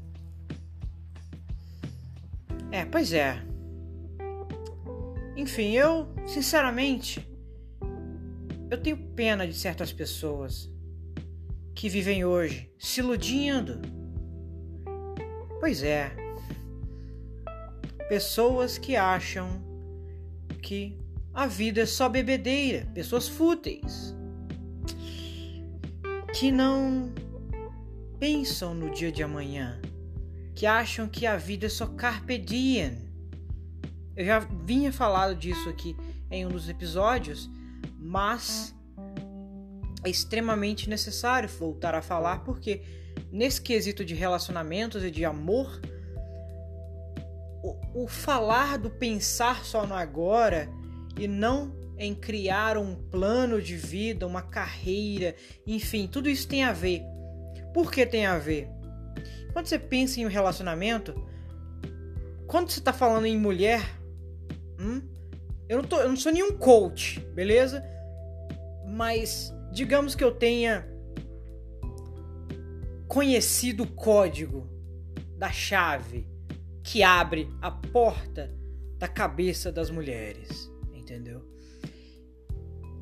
É, 2.72 2.86
pois 2.86 3.12
é. 3.12 3.44
Enfim, 5.36 5.74
eu, 5.74 6.08
sinceramente, 6.26 7.30
eu 8.72 8.82
tenho 8.82 8.96
pena 9.10 9.46
de 9.46 9.54
certas 9.54 9.92
pessoas 9.92 10.72
que 11.76 11.90
vivem 11.90 12.24
hoje 12.24 12.72
se 12.80 13.02
iludindo. 13.02 13.82
Pois 15.60 15.84
é. 15.84 16.16
Pessoas 18.08 18.78
que 18.78 18.96
acham 18.96 19.62
que 20.62 20.98
a 21.34 21.46
vida 21.46 21.82
é 21.82 21.86
só 21.86 22.08
bebedeira, 22.08 22.90
pessoas 22.94 23.28
fúteis 23.28 24.16
que 26.36 26.52
não 26.52 27.14
pensam 28.20 28.74
no 28.74 28.90
dia 28.90 29.10
de 29.10 29.24
amanhã, 29.24 29.80
que 30.54 30.66
acham 30.66 31.08
que 31.08 31.26
a 31.26 31.38
vida 31.38 31.68
é 31.68 31.70
só 31.70 31.88
carpe 31.88 32.38
diem. 32.38 33.10
Eu 34.18 34.26
já 34.26 34.40
vinha 34.40 34.92
falado 34.92 35.34
disso 35.34 35.70
aqui 35.70 35.96
em 36.30 36.46
um 36.46 36.50
dos 36.50 36.68
episódios, 36.68 37.50
mas 37.98 38.76
é 40.04 40.10
extremamente 40.10 40.90
necessário 40.90 41.48
voltar 41.48 41.96
a 41.96 42.02
falar 42.02 42.44
porque 42.44 42.84
nesse 43.32 43.62
quesito 43.62 44.04
de 44.04 44.14
relacionamentos 44.14 45.06
e 45.06 45.12
de 45.12 45.24
amor, 45.24 45.80
o, 47.64 48.04
o 48.04 48.08
falar 48.10 48.78
do 48.78 48.90
pensar 48.90 49.64
só 49.64 49.88
no 49.88 49.96
agora 49.96 50.70
e 51.18 51.30
não 51.30 51.85
em 51.98 52.14
criar 52.14 52.78
um 52.78 52.96
plano 52.96 53.62
de 53.62 53.76
vida, 53.76 54.28
uma 54.28 54.42
carreira, 54.42 55.36
enfim, 55.66 56.08
tudo 56.08 56.30
isso 56.30 56.48
tem 56.48 56.64
a 56.64 56.74
ver. 56.74 57.02
Por 57.74 57.92
que 57.92 58.06
tem 58.06 58.26
a 58.26 58.38
ver? 58.38 58.68
Quando 59.54 59.68
você 59.68 59.80
pensa 59.80 60.20
em 60.20 60.26
um 60.26 60.30
relacionamento, 60.30 61.14
quando 62.48 62.70
você 62.70 62.80
está 62.80 62.92
falando 62.92 63.26
em 63.26 63.38
mulher, 63.38 63.82
hum, 64.80 65.02
eu, 65.70 65.82
não 65.82 65.88
tô, 65.88 66.00
eu 66.00 66.10
não 66.10 66.18
sou 66.18 66.32
nenhum 66.32 66.58
coach, 66.58 67.20
beleza? 67.34 67.84
Mas 68.88 69.54
digamos 69.72 70.16
que 70.16 70.24
eu 70.24 70.32
tenha 70.32 70.88
conhecido 73.08 73.84
o 73.84 73.92
código 73.92 74.70
da 75.38 75.52
chave 75.52 76.28
que 76.84 77.02
abre 77.04 77.50
a 77.62 77.72
porta 77.72 78.54
da 78.98 79.08
cabeça 79.08 79.72
das 79.72 79.90
mulheres, 79.90 80.72
entendeu? 80.94 81.55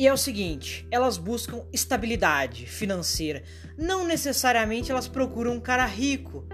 E 0.04 0.08
é 0.08 0.12
o 0.12 0.18
seguinte, 0.18 0.86
elas 0.92 1.18
buscam 1.18 1.64
estabilidade 1.72 2.66
financeira. 2.66 3.42
Não 3.78 4.06
necessariamente 4.06 4.92
elas 4.92 5.08
procuram 5.08 5.54
um 5.54 5.62
cara 5.62 5.86
rico. 5.86 6.46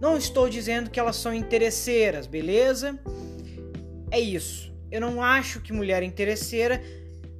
Não 0.00 0.16
estou 0.16 0.48
dizendo 0.48 0.88
que 0.88 0.98
elas 0.98 1.16
são 1.16 1.34
interesseiras, 1.34 2.26
beleza? 2.26 2.98
É 4.10 4.18
isso. 4.18 4.74
Eu 4.90 5.02
não 5.02 5.22
acho 5.22 5.60
que 5.60 5.74
mulher 5.74 6.02
interesseira. 6.02 6.82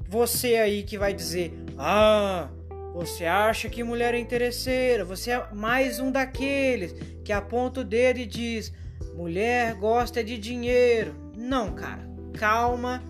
Você 0.06 0.56
aí 0.56 0.82
que 0.82 0.98
vai 0.98 1.14
dizer: 1.14 1.54
"Ah, 1.78 2.50
você 2.92 3.24
acha 3.24 3.70
que 3.70 3.82
mulher 3.82 4.12
é 4.12 4.18
interesseira? 4.18 5.06
Você 5.06 5.30
é 5.30 5.48
mais 5.54 5.98
um 5.98 6.12
daqueles 6.12 6.94
que 7.24 7.32
aponta 7.32 7.80
o 7.80 7.84
dedo 7.84 8.18
e 8.18 8.26
diz: 8.26 8.74
"Mulher 9.14 9.74
gosta 9.76 10.22
de 10.22 10.36
dinheiro". 10.36 11.14
Não, 11.34 11.72
cara. 11.74 12.06
Calma 12.34 13.02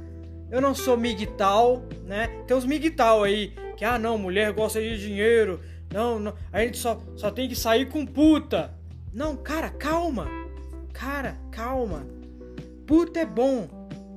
eu 0.50 0.61
não 0.61 0.74
sou 0.74 0.96
migtal, 0.96 1.85
né? 2.04 2.28
Tem 2.46 2.56
uns 2.56 2.64
migtal 2.64 3.24
aí 3.24 3.52
que, 3.76 3.85
ah, 3.85 3.98
não, 3.98 4.16
mulher 4.16 4.52
gosta 4.52 4.80
de 4.80 4.98
dinheiro. 4.98 5.61
Não, 5.92 6.18
não, 6.18 6.35
a 6.52 6.61
gente 6.61 6.78
só, 6.78 7.00
só 7.16 7.30
tem 7.30 7.48
que 7.48 7.56
sair 7.56 7.87
com 7.87 8.06
puta. 8.06 8.74
Não, 9.12 9.37
cara, 9.37 9.70
calma. 9.70 10.28
Cara, 10.92 11.37
calma. 11.50 12.06
Puta 12.87 13.20
é 13.20 13.26
bom, 13.26 13.68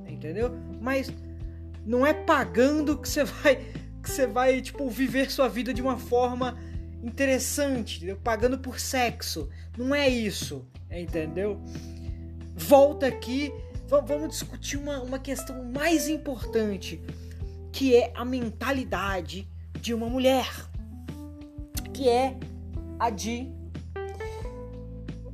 entendeu? 0.06 0.50
Mas 0.80 1.12
não 1.84 2.06
é 2.06 2.12
pagando 2.14 2.96
que 2.96 3.08
você 3.08 3.24
vai 3.24 3.56
que 4.02 4.10
você 4.10 4.26
vai 4.26 4.62
tipo 4.62 4.88
viver 4.88 5.30
sua 5.30 5.46
vida 5.46 5.74
de 5.74 5.82
uma 5.82 5.98
forma 5.98 6.56
interessante, 7.02 7.96
entendeu? 7.96 8.16
pagando 8.22 8.58
por 8.58 8.78
sexo. 8.78 9.48
Não 9.76 9.94
é 9.94 10.08
isso, 10.08 10.66
entendeu? 10.90 11.60
Volta 12.54 13.06
aqui 13.06 13.52
vamos 13.98 14.28
discutir 14.28 14.76
uma, 14.76 15.00
uma 15.00 15.18
questão 15.18 15.64
mais 15.64 16.08
importante, 16.08 17.02
que 17.72 17.96
é 17.96 18.12
a 18.14 18.24
mentalidade 18.24 19.48
de 19.80 19.92
uma 19.92 20.08
mulher, 20.08 20.48
que 21.92 22.08
é 22.08 22.36
a 22.98 23.10
de 23.10 23.48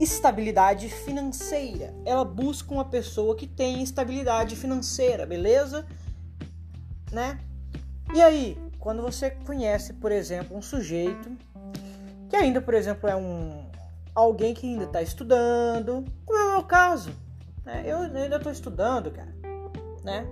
estabilidade 0.01 0.89
financeira. 0.89 1.95
Ela 2.05 2.25
busca 2.25 2.73
uma 2.73 2.85
pessoa 2.85 3.37
que 3.37 3.47
tem 3.47 3.83
estabilidade 3.83 4.57
financeira, 4.57 5.27
beleza? 5.27 5.87
Né? 7.13 7.39
E 8.15 8.23
aí, 8.23 8.59
quando 8.79 9.03
você 9.03 9.31
conhece, 9.31 9.93
por 9.95 10.13
exemplo, 10.13 10.57
um 10.57 10.63
sujeito 10.63 11.37
que 12.29 12.37
ainda, 12.37 12.61
por 12.61 12.75
exemplo, 12.75 13.09
é 13.09 13.17
um 13.17 13.67
alguém 14.15 14.55
que 14.55 14.67
ainda 14.67 14.85
está 14.85 15.03
estudando, 15.03 16.05
como 16.25 16.39
é 16.39 16.45
o 16.45 16.51
meu 16.53 16.63
caso, 16.63 17.11
né? 17.67 17.83
Eu 17.85 17.99
ainda 17.99 18.37
estou 18.37 18.53
estudando, 18.53 19.11
cara. 19.11 19.35
Né? 20.05 20.25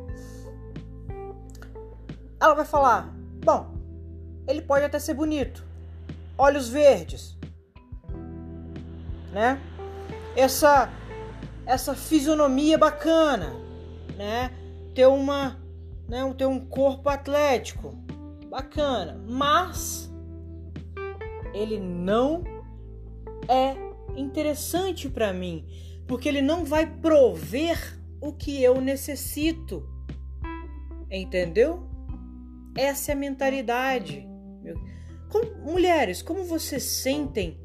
Ela 2.40 2.54
vai 2.54 2.64
falar: 2.64 3.12
Bom, 3.44 3.74
ele 4.46 4.62
pode 4.62 4.84
até 4.84 4.98
ser 5.00 5.14
bonito, 5.14 5.66
olhos 6.38 6.68
verdes, 6.68 7.36
né? 9.32 9.60
Essa 10.36 10.88
essa 11.66 11.94
fisionomia 11.94 12.78
bacana, 12.78 13.52
né? 14.16 14.52
Ter 14.94 15.06
uma, 15.06 15.58
né? 16.08 16.32
Ter 16.38 16.46
um 16.46 16.60
corpo 16.60 17.08
atlético, 17.08 17.94
bacana, 18.48 19.20
mas 19.26 20.12
ele 21.52 21.80
não 21.80 22.44
é 23.48 23.76
interessante 24.16 25.08
para 25.08 25.32
mim 25.32 25.66
porque 26.06 26.28
ele 26.28 26.42
não 26.42 26.64
vai 26.64 26.86
prover 26.86 27.98
o 28.20 28.32
que 28.32 28.62
eu 28.62 28.80
necessito. 28.80 29.88
Entendeu? 31.10 31.88
Essa 32.76 33.12
é 33.12 33.14
a 33.14 33.18
mentalidade. 33.18 34.26
Como, 35.30 35.72
mulheres, 35.72 36.22
como 36.22 36.44
vocês 36.44 36.82
sentem 36.82 37.60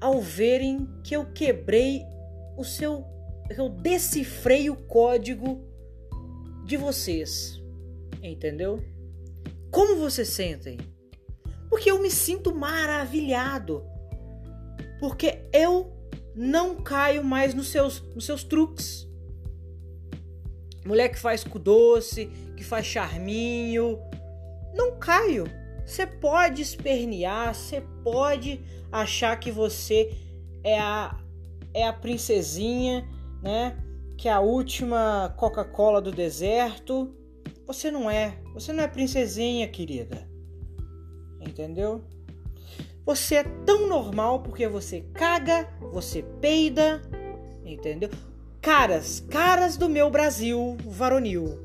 ao 0.00 0.20
verem 0.20 0.86
que 1.02 1.16
eu 1.16 1.32
quebrei 1.32 2.02
o 2.56 2.64
seu. 2.64 3.04
eu 3.56 3.68
decifrei 3.68 4.68
o 4.68 4.76
código 4.76 5.64
de 6.66 6.76
vocês? 6.76 7.60
Entendeu? 8.22 8.84
Como 9.70 9.96
vocês 9.96 10.28
sentem? 10.28 10.78
Porque 11.68 11.90
eu 11.90 12.00
me 12.00 12.10
sinto 12.10 12.54
maravilhado. 12.54 13.84
Porque 15.00 15.48
eu 15.52 15.93
não 16.34 16.76
caio 16.76 17.22
mais 17.24 17.54
nos 17.54 17.68
seus, 17.68 18.00
nos 18.14 18.24
seus 18.24 18.42
truques. 18.42 19.08
Mulher 20.84 21.08
que 21.08 21.18
faz 21.18 21.44
cu 21.44 21.58
doce, 21.58 22.26
que 22.56 22.64
faz 22.64 22.86
charminho, 22.86 23.98
não 24.74 24.98
caio. 24.98 25.44
Você 25.86 26.06
pode 26.06 26.62
espernear, 26.62 27.54
você 27.54 27.82
pode 28.02 28.60
achar 28.90 29.38
que 29.38 29.50
você 29.50 30.14
é 30.62 30.78
a 30.78 31.18
é 31.74 31.86
a 31.86 31.92
princesinha, 31.92 33.06
né? 33.42 33.76
Que 34.16 34.28
é 34.28 34.32
a 34.32 34.40
última 34.40 35.34
Coca-Cola 35.36 36.00
do 36.00 36.12
deserto. 36.12 37.12
Você 37.66 37.90
não 37.90 38.08
é. 38.08 38.38
Você 38.54 38.72
não 38.72 38.84
é 38.84 38.86
princesinha, 38.86 39.66
querida. 39.66 40.28
Entendeu? 41.40 42.04
Você 43.06 43.36
é 43.36 43.44
tão 43.66 43.86
normal 43.86 44.40
porque 44.40 44.66
você 44.66 45.02
caga, 45.12 45.68
você 45.92 46.22
peida, 46.40 47.02
entendeu? 47.64 48.08
Caras, 48.62 49.20
caras 49.28 49.76
do 49.76 49.88
meu 49.88 50.08
Brasil 50.10 50.76
varonil. 50.86 51.58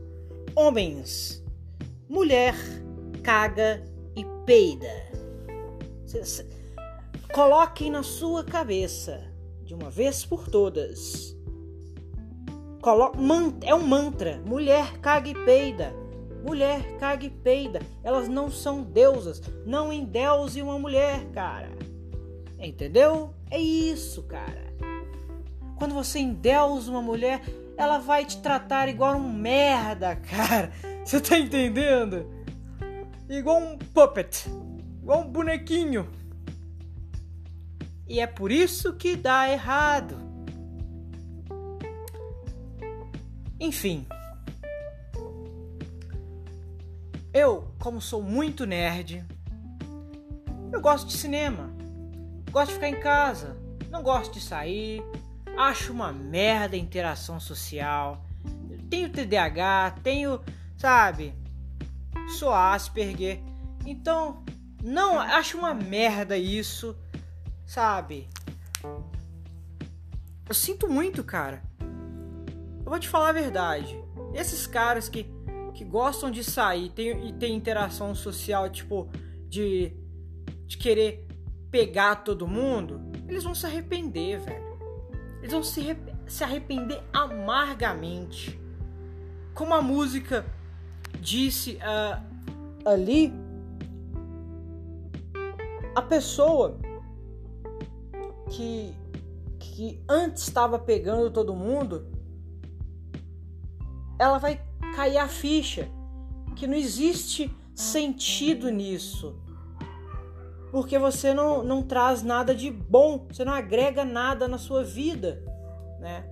Homens, 0.54 1.42
mulher 2.10 2.56
caga 3.24 3.82
e 4.16 4.26
peida. 4.46 5.10
Coloquem 7.34 7.92
na 7.92 8.04
sua 8.04 8.44
cabeça, 8.44 9.32
de 9.64 9.74
uma 9.74 9.90
vez 9.90 10.26
por 10.26 10.50
todas. 10.50 11.38
Colo 12.82 13.12
é 13.62 13.76
um 13.76 13.86
mantra. 13.86 14.42
Mulher 14.46 14.98
caga 15.00 15.30
e 15.30 15.46
peida. 15.46 15.94
Mulher 16.44 16.98
caga 16.98 17.26
e 17.26 17.30
peida. 17.30 17.82
Elas 18.04 18.28
não 18.28 18.50
são 18.50 18.82
deusas. 18.84 19.42
Não 19.66 19.92
endeuse 19.92 20.62
uma 20.62 20.80
mulher, 20.80 21.26
cara. 21.34 21.70
Entendeu? 22.58 23.34
É 23.50 23.60
isso, 23.60 24.24
cara. 24.24 24.74
Quando 25.78 25.94
você 25.94 26.20
endeusa 26.20 26.92
uma 26.92 27.02
mulher, 27.02 27.42
ela 27.78 28.00
vai 28.00 28.26
te 28.26 28.42
tratar 28.42 28.90
igual 28.90 29.16
um 29.16 29.32
merda, 29.32 30.16
cara. 30.28 30.72
Você 31.06 31.22
tá 31.22 31.38
entendendo? 31.38 32.26
Igual 33.30 33.60
um 33.60 33.78
puppet. 33.78 34.50
Igual 35.02 35.22
um 35.22 35.30
bonequinho. 35.30 36.08
E 38.08 38.20
é 38.20 38.28
por 38.28 38.52
isso 38.52 38.94
que 38.94 39.16
dá 39.16 39.50
errado. 39.50 40.18
Enfim. 43.60 44.06
Eu, 47.34 47.72
como 47.78 48.02
sou 48.02 48.24
muito 48.24 48.66
nerd, 48.66 49.24
eu 50.74 50.82
gosto 50.82 51.08
de 51.08 51.18
cinema. 51.18 51.72
Gosto 52.52 52.70
de 52.70 52.74
ficar 52.76 52.90
em 52.90 53.00
casa. 53.00 53.56
Não 53.90 54.02
gosto 54.02 54.34
de 54.34 54.42
sair. 54.42 55.04
Acho 55.56 55.94
uma 55.94 56.12
merda 56.12 56.76
a 56.76 56.80
interação 56.80 57.40
social. 57.40 58.26
Tenho 58.90 59.12
TDAH, 59.12 59.98
tenho, 60.04 60.42
sabe? 60.76 61.36
Sou 62.40 62.52
Asperger. 62.52 63.40
Então, 63.86 64.44
não, 64.84 65.20
acho 65.20 65.58
uma 65.58 65.74
merda 65.74 66.36
isso, 66.36 66.96
sabe? 67.66 68.28
Eu 70.48 70.56
sinto 70.56 70.88
muito, 70.88 71.24
cara. 71.24 71.62
Eu 72.80 72.86
vou 72.90 73.00
te 73.00 73.08
falar 73.08 73.30
a 73.30 73.34
verdade. 73.34 73.96
Esses 74.34 74.66
caras 74.66 75.08
que 75.08 75.24
que 75.72 75.84
gostam 75.84 76.30
de 76.32 76.44
sair 76.44 76.90
tem, 76.90 77.28
e 77.28 77.34
tem 77.34 77.56
interação 77.56 78.14
social, 78.16 78.70
tipo, 78.70 79.10
de, 79.48 79.94
de 80.66 80.78
querer 80.78 81.28
pegar 81.72 82.24
todo 82.24 82.48
mundo, 82.48 83.02
eles 83.28 83.44
vão 83.44 83.54
se 83.54 83.66
arrepender, 83.66 84.40
velho. 84.40 84.70
Eles 85.40 85.52
vão 85.52 85.64
se, 85.64 85.98
se 86.28 86.44
arrepender 86.44 87.02
amargamente. 87.14 88.60
Como 89.54 89.74
a 89.74 89.82
música 89.82 90.46
disse 91.20 91.78
uh, 91.78 92.90
ali, 92.90 93.34
a 95.96 96.02
pessoa 96.02 96.80
que, 98.50 98.94
que 99.60 100.04
antes 100.08 100.44
estava 100.44 100.80
pegando 100.80 101.32
todo 101.32 101.56
mundo, 101.56 102.08
ela 104.18 104.38
vai 104.38 104.62
cair 104.96 105.18
a 105.18 105.28
ficha 105.28 105.90
que 106.56 106.68
não 106.68 106.76
existe 106.76 107.50
sentido 107.74 108.70
nisso. 108.70 109.36
Porque 110.72 111.00
você 111.00 111.34
não, 111.34 111.64
não 111.64 111.82
traz 111.82 112.22
nada 112.22 112.54
de 112.54 112.70
bom, 112.70 113.26
você 113.32 113.44
não 113.44 113.54
agrega 113.54 114.06
nada 114.06 114.48
na 114.48 114.58
sua 114.58 114.84
vida, 114.84 115.42
né? 116.00 116.30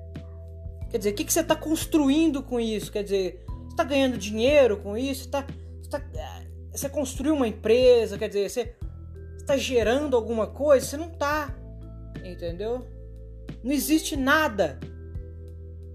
Quer 0.89 0.99
dizer, 0.99 1.11
o 1.11 1.15
que, 1.15 1.25
que 1.25 1.33
você 1.33 1.41
está 1.41 1.55
construindo 1.55 2.43
com 2.43 2.59
isso? 2.59 2.91
Quer 2.91 3.03
dizer, 3.03 3.43
você 3.47 3.69
está 3.69 3.83
ganhando 3.83 4.17
dinheiro 4.17 4.77
com 4.77 4.97
isso? 4.97 5.23
Você, 5.23 5.29
tá, 5.29 5.45
você, 5.81 5.89
tá, 5.89 6.01
você 6.71 6.89
construiu 6.89 7.33
uma 7.33 7.47
empresa? 7.47 8.17
Quer 8.17 8.27
dizer, 8.27 8.49
você 8.49 8.75
está 9.37 9.57
gerando 9.57 10.15
alguma 10.15 10.47
coisa? 10.47 10.85
Você 10.85 10.97
não 10.97 11.07
está, 11.07 11.53
entendeu? 12.23 12.87
Não 13.63 13.71
existe 13.71 14.15
nada 14.15 14.79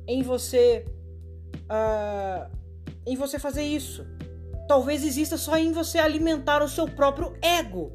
em 0.07 0.23
você 0.23 0.85
uh, 1.71 2.51
em 3.07 3.17
você 3.17 3.39
fazer 3.39 3.63
isso. 3.63 4.07
Talvez 4.69 5.05
exista 5.05 5.37
só 5.37 5.57
em 5.57 5.73
você 5.73 5.99
alimentar 5.99 6.63
o 6.63 6.69
seu 6.69 6.87
próprio 6.89 7.37
ego. 7.43 7.93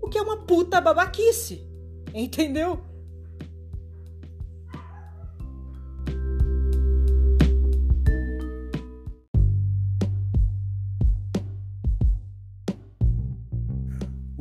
O 0.00 0.08
que 0.08 0.18
é 0.18 0.22
uma 0.22 0.46
puta 0.46 0.80
babaquice. 0.80 1.66
Entendeu? 2.14 2.82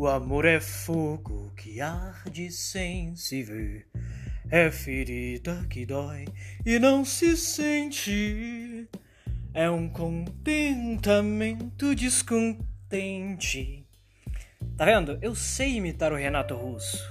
O 0.02 0.08
amor 0.08 0.46
é 0.46 0.60
fogo 0.60 1.52
que 1.56 1.80
arde 1.80 2.52
sem 2.52 3.16
se 3.16 3.44
ver. 3.44 3.88
É 4.54 4.70
ferida 4.70 5.66
que 5.70 5.86
dói 5.86 6.26
e 6.66 6.78
não 6.78 7.06
se 7.06 7.38
sente. 7.38 8.86
É 9.54 9.70
um 9.70 9.88
contentamento 9.88 11.96
descontente. 11.96 13.88
Tá 14.76 14.84
vendo? 14.84 15.18
Eu 15.22 15.34
sei 15.36 15.78
imitar 15.78 16.12
o 16.12 16.18
Renato 16.18 16.54
Russo. 16.54 17.02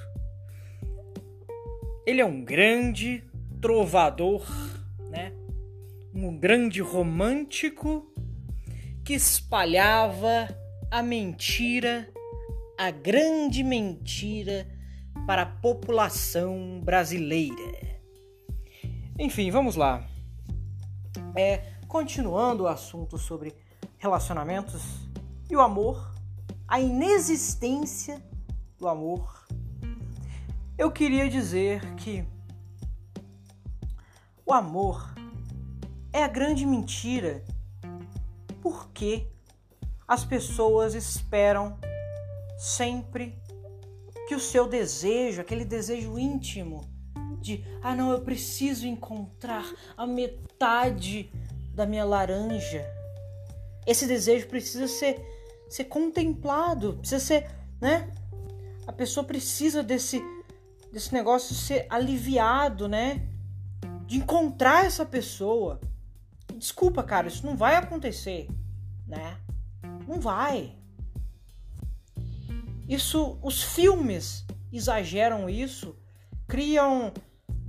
Ele 2.06 2.20
é 2.20 2.26
um 2.26 2.44
grande 2.44 3.24
trovador, 3.58 4.46
né? 5.08 5.32
Um 6.14 6.36
grande 6.36 6.82
romântico 6.82 8.06
que 9.02 9.14
espalhava 9.14 10.46
a 10.90 11.02
mentira, 11.02 12.06
a 12.76 12.90
grande 12.90 13.64
mentira 13.64 14.66
para 15.30 15.42
a 15.42 15.46
população 15.46 16.80
brasileira. 16.82 18.00
Enfim, 19.16 19.48
vamos 19.48 19.76
lá. 19.76 20.04
É, 21.36 21.58
continuando 21.86 22.64
o 22.64 22.66
assunto 22.66 23.16
sobre 23.16 23.54
relacionamentos 23.96 24.82
e 25.48 25.54
o 25.54 25.60
amor, 25.60 26.16
a 26.66 26.80
inexistência 26.80 28.20
do 28.76 28.88
amor, 28.88 29.46
eu 30.76 30.90
queria 30.90 31.30
dizer 31.30 31.80
que 31.94 32.26
o 34.44 34.52
amor 34.52 35.14
é 36.12 36.24
a 36.24 36.28
grande 36.28 36.66
mentira 36.66 37.44
porque 38.60 39.28
as 40.08 40.24
pessoas 40.24 40.92
esperam 40.96 41.78
sempre 42.58 43.40
que 44.30 44.34
o 44.36 44.38
seu 44.38 44.68
desejo, 44.68 45.40
aquele 45.40 45.64
desejo 45.64 46.16
íntimo 46.16 46.88
de, 47.40 47.64
ah 47.82 47.96
não, 47.96 48.12
eu 48.12 48.20
preciso 48.20 48.86
encontrar 48.86 49.68
a 49.96 50.06
metade 50.06 51.32
da 51.74 51.84
minha 51.84 52.04
laranja. 52.04 52.88
Esse 53.84 54.06
desejo 54.06 54.46
precisa 54.46 54.86
ser, 54.86 55.20
ser 55.68 55.86
contemplado, 55.86 56.98
precisa 56.98 57.18
ser, 57.18 57.50
né? 57.80 58.08
A 58.86 58.92
pessoa 58.92 59.26
precisa 59.26 59.82
desse, 59.82 60.22
desse 60.92 61.12
negócio 61.12 61.52
ser 61.52 61.88
aliviado, 61.90 62.86
né? 62.86 63.26
De 64.06 64.18
encontrar 64.18 64.86
essa 64.86 65.04
pessoa. 65.04 65.80
Desculpa, 66.54 67.02
cara, 67.02 67.26
isso 67.26 67.44
não 67.44 67.56
vai 67.56 67.74
acontecer, 67.74 68.48
né? 69.08 69.38
Não 70.06 70.20
vai. 70.20 70.78
Isso, 72.90 73.38
os 73.40 73.62
filmes 73.62 74.44
exageram 74.72 75.48
isso, 75.48 75.96
criam 76.48 77.12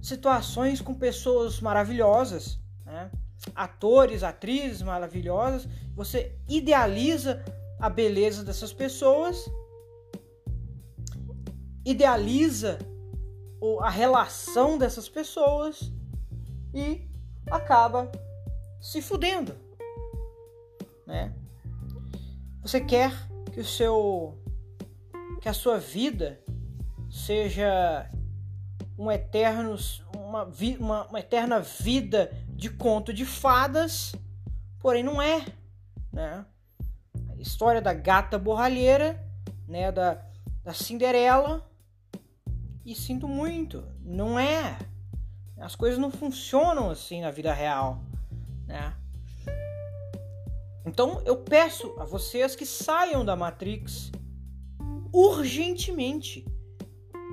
situações 0.01 0.81
com 0.81 0.95
pessoas 0.95 1.61
maravilhosas, 1.61 2.59
né? 2.83 3.11
atores, 3.53 4.23
atrizes 4.23 4.81
maravilhosas. 4.81 5.67
Você 5.93 6.35
idealiza 6.49 7.45
a 7.79 7.87
beleza 7.87 8.43
dessas 8.43 8.73
pessoas, 8.73 9.45
idealiza 11.85 12.79
a 13.81 13.91
relação 13.91 14.75
dessas 14.75 15.07
pessoas 15.07 15.93
e 16.73 17.07
acaba 17.45 18.11
se 18.81 19.03
fudendo, 19.03 19.55
né? 21.05 21.31
Você 22.63 22.81
quer 22.81 23.11
que 23.51 23.59
o 23.59 23.65
seu 23.65 24.40
que 25.41 25.49
a 25.49 25.53
sua 25.53 25.79
vida 25.79 26.39
seja 27.09 28.09
um 28.97 29.11
eterno, 29.11 29.75
uma, 30.15 30.47
uma, 30.79 31.07
uma 31.07 31.19
eterna 31.19 31.59
vida 31.59 32.31
de 32.47 32.69
conto 32.69 33.11
de 33.11 33.25
fadas, 33.25 34.13
porém 34.79 35.03
não 35.03 35.19
é. 35.19 35.43
Né? 36.13 36.45
A 37.29 37.41
história 37.41 37.81
da 37.81 37.91
gata 37.91 38.37
borralheira 38.37 39.19
né, 39.67 39.91
da, 39.91 40.23
da 40.63 40.73
Cinderela. 40.73 41.67
E 42.85 42.93
sinto 42.93 43.27
muito, 43.27 43.83
não 44.03 44.39
é. 44.39 44.77
As 45.57 45.75
coisas 45.75 45.99
não 45.99 46.11
funcionam 46.11 46.89
assim 46.89 47.21
na 47.21 47.29
vida 47.29 47.53
real, 47.53 48.03
né? 48.65 48.95
Então 50.83 51.21
eu 51.23 51.37
peço 51.37 51.95
a 51.99 52.05
vocês 52.05 52.55
que 52.55 52.65
saiam 52.65 53.23
da 53.23 53.35
Matrix 53.35 54.11
urgentemente, 55.13 56.45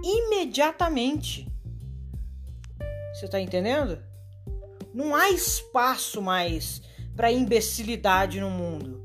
imediatamente. 0.03 1.51
Você 3.15 3.29
tá 3.29 3.41
entendendo? 3.41 3.99
Não 4.95 5.15
há 5.15 5.31
espaço 5.31 6.23
mais 6.23 6.83
para 7.15 7.33
imbecilidade 7.33 8.41
no 8.41 8.51
mundo. 8.51 9.03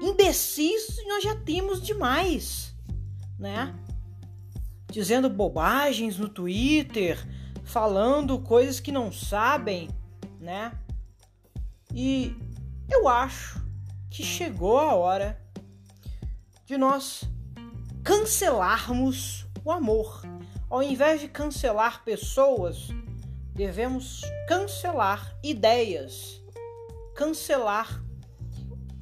Imbecis 0.00 0.96
nós 1.06 1.22
já 1.22 1.34
temos 1.36 1.82
demais, 1.82 2.74
né? 3.38 3.74
Dizendo 4.90 5.28
bobagens 5.28 6.18
no 6.18 6.28
Twitter, 6.28 7.18
falando 7.64 8.40
coisas 8.40 8.80
que 8.80 8.90
não 8.90 9.12
sabem, 9.12 9.88
né? 10.40 10.72
E 11.94 12.34
eu 12.90 13.08
acho 13.08 13.60
que 14.10 14.22
chegou 14.22 14.78
a 14.78 14.94
hora 14.94 15.39
de 16.70 16.78
nós 16.78 17.22
cancelarmos 18.04 19.44
o 19.64 19.72
amor. 19.72 20.22
Ao 20.68 20.80
invés 20.80 21.20
de 21.20 21.26
cancelar 21.26 22.04
pessoas, 22.04 22.90
devemos 23.52 24.20
cancelar 24.46 25.36
ideias, 25.42 26.40
cancelar 27.16 28.00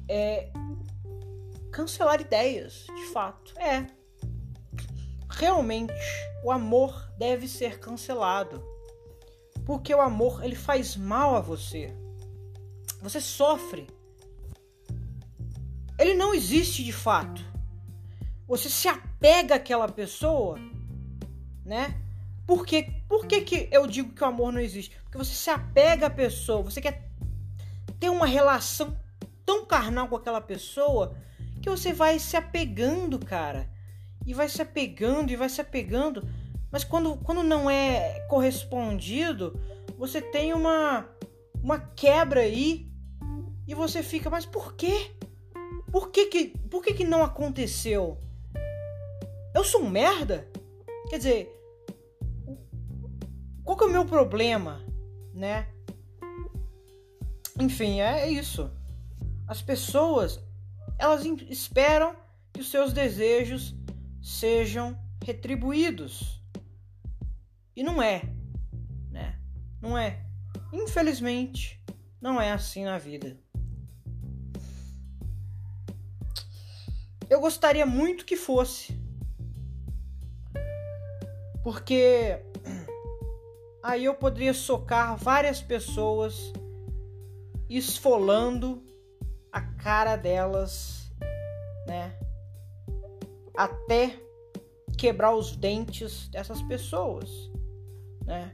é, 0.09 0.51
cancelar 1.71 2.19
ideias, 2.19 2.87
de 2.87 3.05
fato. 3.13 3.53
É. 3.59 3.85
Realmente, 5.29 5.93
o 6.43 6.51
amor 6.51 7.07
deve 7.19 7.47
ser 7.47 7.77
cancelado. 7.77 8.63
Porque 9.63 9.93
o 9.93 10.01
amor, 10.01 10.43
ele 10.43 10.55
faz 10.55 10.97
mal 10.97 11.35
a 11.35 11.39
você. 11.39 11.95
Você 12.99 13.21
sofre. 13.21 13.85
Ele 15.99 16.15
não 16.15 16.33
existe 16.33 16.83
de 16.83 16.91
fato. 16.91 17.48
Você 18.49 18.67
se 18.67 18.87
apega 18.87 19.53
àquela 19.53 19.87
pessoa, 19.87 20.57
né? 21.63 21.95
Por, 22.47 22.65
que, 22.65 22.81
por 23.07 23.27
que, 23.27 23.41
que 23.41 23.69
eu 23.71 23.85
digo 23.85 24.11
que 24.11 24.23
o 24.23 24.27
amor 24.27 24.51
não 24.51 24.59
existe? 24.59 24.97
Porque 25.03 25.19
você 25.19 25.35
se 25.35 25.51
apega 25.51 26.07
à 26.07 26.09
pessoa, 26.09 26.63
você 26.63 26.81
quer 26.81 27.07
ter 27.99 28.09
uma 28.09 28.25
relação 28.25 28.97
tão 29.45 29.67
carnal 29.67 30.07
com 30.07 30.15
aquela 30.15 30.41
pessoa 30.41 31.15
que 31.61 31.69
você 31.69 31.93
vai 31.93 32.17
se 32.17 32.35
apegando, 32.35 33.19
cara. 33.19 33.69
E 34.25 34.33
vai 34.33 34.49
se 34.49 34.63
apegando 34.63 35.31
e 35.31 35.35
vai 35.35 35.47
se 35.47 35.61
apegando. 35.61 36.27
Mas 36.71 36.83
quando, 36.83 37.17
quando 37.17 37.43
não 37.43 37.69
é 37.69 38.25
correspondido, 38.27 39.61
você 39.95 40.23
tem 40.23 40.55
uma, 40.55 41.07
uma 41.61 41.77
quebra 41.77 42.41
aí 42.41 42.91
e 43.67 43.75
você 43.75 44.01
fica, 44.01 44.27
mas 44.27 44.47
por 44.47 44.73
quê? 44.73 45.11
Por 45.91 46.09
que 46.09 46.25
que, 46.25 46.47
por 46.67 46.81
que, 46.81 46.95
que 46.95 47.03
não 47.03 47.23
aconteceu? 47.23 48.17
Eu 49.59 49.63
sou 49.65 49.83
um 49.83 49.89
merda? 49.89 50.47
Quer 51.09 51.17
dizer, 51.17 51.61
qual 53.61 53.77
que 53.77 53.83
é 53.83 53.87
o 53.87 53.91
meu 53.91 54.05
problema, 54.05 54.81
né? 55.33 55.67
Enfim, 57.59 57.99
é 57.99 58.31
isso. 58.31 58.71
As 59.45 59.61
pessoas, 59.61 60.39
elas 60.97 61.25
esperam 61.49 62.15
que 62.53 62.61
os 62.61 62.71
seus 62.71 62.93
desejos 62.93 63.75
sejam 64.21 64.97
retribuídos. 65.25 66.41
E 67.75 67.83
não 67.83 68.01
é, 68.01 68.21
né? 69.11 69.41
Não 69.81 69.97
é. 69.97 70.25
Infelizmente, 70.71 71.83
não 72.21 72.39
é 72.39 72.53
assim 72.53 72.85
na 72.85 72.97
vida. 72.97 73.37
Eu 77.29 77.41
gostaria 77.41 77.85
muito 77.85 78.23
que 78.23 78.37
fosse. 78.37 78.97
Porque 81.69 82.41
aí 83.83 84.05
eu 84.05 84.15
poderia 84.15 84.55
socar 84.55 85.15
várias 85.15 85.61
pessoas 85.61 86.51
esfolando 87.69 88.81
a 89.51 89.61
cara 89.61 90.15
delas, 90.15 91.11
né? 91.85 92.17
Até 93.55 94.19
quebrar 94.97 95.35
os 95.35 95.55
dentes 95.55 96.27
dessas 96.29 96.59
pessoas, 96.63 97.29
né? 98.25 98.51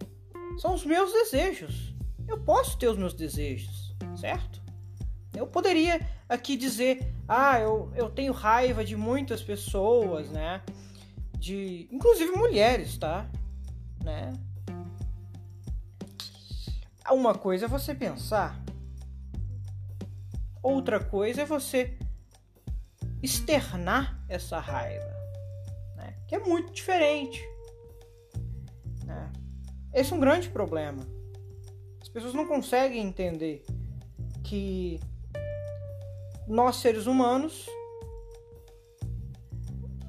São 0.57 0.73
os 0.73 0.85
meus 0.85 1.13
desejos. 1.13 1.95
Eu 2.27 2.41
posso 2.41 2.77
ter 2.77 2.89
os 2.89 2.97
meus 2.97 3.13
desejos, 3.13 3.95
certo? 4.19 4.61
Eu 5.33 5.47
poderia 5.47 6.05
aqui 6.27 6.57
dizer, 6.57 7.15
ah, 7.29 7.61
eu, 7.61 7.93
eu 7.95 8.09
tenho 8.09 8.33
raiva 8.33 8.83
de 8.83 8.97
muitas 8.97 9.41
pessoas, 9.41 10.29
né? 10.31 10.61
De, 11.37 11.87
inclusive 11.91 12.31
mulheres, 12.31 12.97
tá? 12.97 13.29
Né? 14.03 14.33
Uma 17.09 17.35
coisa 17.35 17.65
é 17.65 17.67
você 17.67 17.93
pensar 17.93 18.65
Outra 20.65 20.99
coisa 20.99 21.43
é 21.43 21.45
você 21.45 21.95
externar 23.21 24.19
essa 24.27 24.59
raiva, 24.59 25.13
né? 25.95 26.17
que 26.27 26.33
é 26.33 26.39
muito 26.39 26.73
diferente. 26.73 27.39
Né? 29.05 29.31
Esse 29.93 30.11
é 30.11 30.15
um 30.15 30.19
grande 30.19 30.49
problema. 30.49 31.05
As 32.01 32.09
pessoas 32.09 32.33
não 32.33 32.47
conseguem 32.47 33.05
entender 33.05 33.63
que 34.43 34.99
nós, 36.47 36.77
seres 36.77 37.05
humanos, 37.05 37.67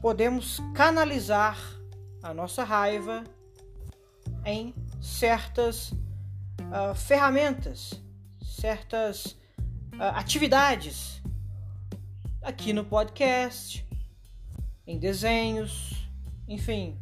podemos 0.01 0.61
canalizar 0.75 1.59
a 2.23 2.35
nossa 2.35 2.65
raiva 2.65 3.25
em 4.45 4.75
certas 5.01 5.91
uh, 5.91 6.95
ferramentas, 6.95 8.03
certas 8.43 9.27
uh, 9.95 10.15
atividades 10.15 11.23
aqui 12.43 12.73
no 12.73 12.85
podcast, 12.85 13.87
em 14.87 14.99
desenhos, 14.99 16.09
enfim, 16.47 16.97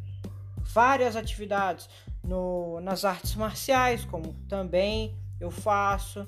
várias 0.57 1.15
atividades 1.15 1.87
no, 2.23 2.79
nas 2.81 3.05
artes 3.05 3.35
marciais, 3.35 4.03
como 4.05 4.33
também 4.49 5.15
eu 5.39 5.51
faço, 5.51 6.27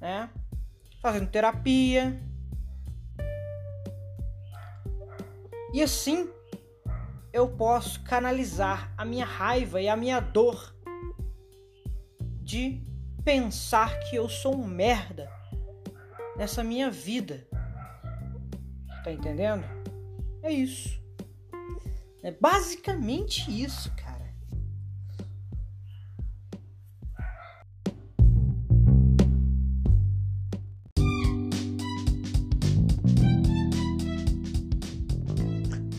né? 0.00 0.30
Fazendo 1.02 1.28
terapia. 1.28 2.20
E 5.72 5.82
assim 5.82 6.28
eu 7.32 7.48
posso 7.48 8.02
canalizar 8.02 8.92
a 8.96 9.04
minha 9.04 9.24
raiva 9.24 9.80
e 9.80 9.88
a 9.88 9.96
minha 9.96 10.18
dor 10.18 10.74
de 12.42 12.82
pensar 13.24 14.00
que 14.00 14.16
eu 14.16 14.28
sou 14.28 14.54
um 14.54 14.66
merda 14.66 15.30
nessa 16.36 16.64
minha 16.64 16.90
vida. 16.90 17.46
Tá 19.04 19.12
entendendo? 19.12 19.64
É 20.42 20.50
isso. 20.50 21.00
É 22.22 22.32
basicamente 22.32 23.50
isso, 23.50 23.92
cara. 23.94 24.09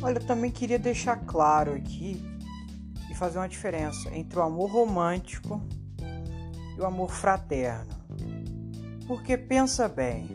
Olha, 0.03 0.17
eu 0.17 0.25
também 0.25 0.49
queria 0.49 0.79
deixar 0.79 1.15
claro 1.15 1.73
aqui 1.73 2.19
e 3.09 3.13
fazer 3.13 3.37
uma 3.37 3.47
diferença 3.47 4.09
entre 4.15 4.39
o 4.39 4.41
amor 4.41 4.71
romântico 4.71 5.61
e 6.75 6.81
o 6.81 6.85
amor 6.85 7.11
fraterno. 7.11 7.93
Porque 9.07 9.37
pensa 9.37 9.87
bem, 9.87 10.27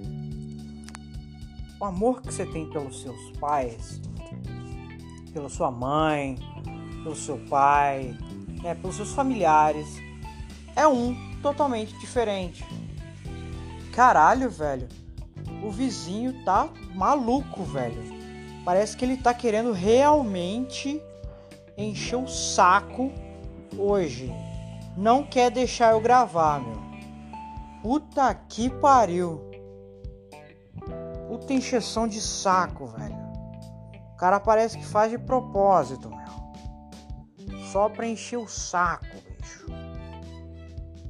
o 1.81 1.85
amor 1.85 2.23
que 2.23 2.33
você 2.33 2.47
tem 2.47 2.71
pelos 2.71 3.03
seus 3.03 3.31
pais, 3.39 4.01
pela 5.33 5.49
sua 5.49 5.71
mãe, 5.71 6.39
pelo 7.03 7.17
seu 7.17 7.39
pai, 7.49 8.17
né, 8.63 8.75
pelos 8.77 8.95
seus 8.95 9.13
familiares, 9.13 9.89
é 10.77 10.87
um 10.87 11.17
totalmente 11.43 11.99
diferente. 11.99 12.65
Caralho, 13.93 14.49
velho, 14.49 14.89
o 15.61 15.73
vizinho 15.73 16.45
tá 16.45 16.69
maluco, 16.95 17.65
velho. 17.65 18.16
Parece 18.67 18.97
que 18.97 19.05
ele 19.05 19.17
tá 19.17 19.33
querendo 19.33 19.71
realmente 19.71 21.01
encher 21.79 22.17
o 22.17 22.27
saco 22.27 23.13
hoje. 23.79 24.35
Não 24.97 25.23
quer 25.23 25.53
deixar 25.53 25.93
eu 25.93 26.01
gravar, 26.01 26.61
meu. 26.61 26.83
Puta 27.81 28.35
que 28.35 28.69
pariu. 28.69 29.41
Puta 31.29 31.53
encheção 31.53 32.09
de 32.09 32.21
saco, 32.21 32.87
velho. 32.87 33.15
O 34.15 34.17
cara 34.17 34.41
parece 34.41 34.77
que 34.77 34.85
faz 34.85 35.13
de 35.13 35.19
propósito, 35.19 36.11
meu. 36.11 37.63
Só 37.71 37.89
pra 37.89 38.09
encher 38.09 38.39
o 38.39 38.49
saco, 38.49 39.07
bicho. 39.39 39.67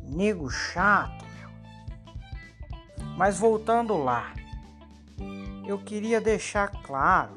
Nego 0.03 0.51
chato, 0.51 1.25
meu. 1.40 1.49
Mas 3.16 3.38
voltando 3.38 3.97
lá, 3.97 4.35
eu 5.67 5.79
queria 5.79 6.21
deixar 6.21 6.69
claro 6.83 7.35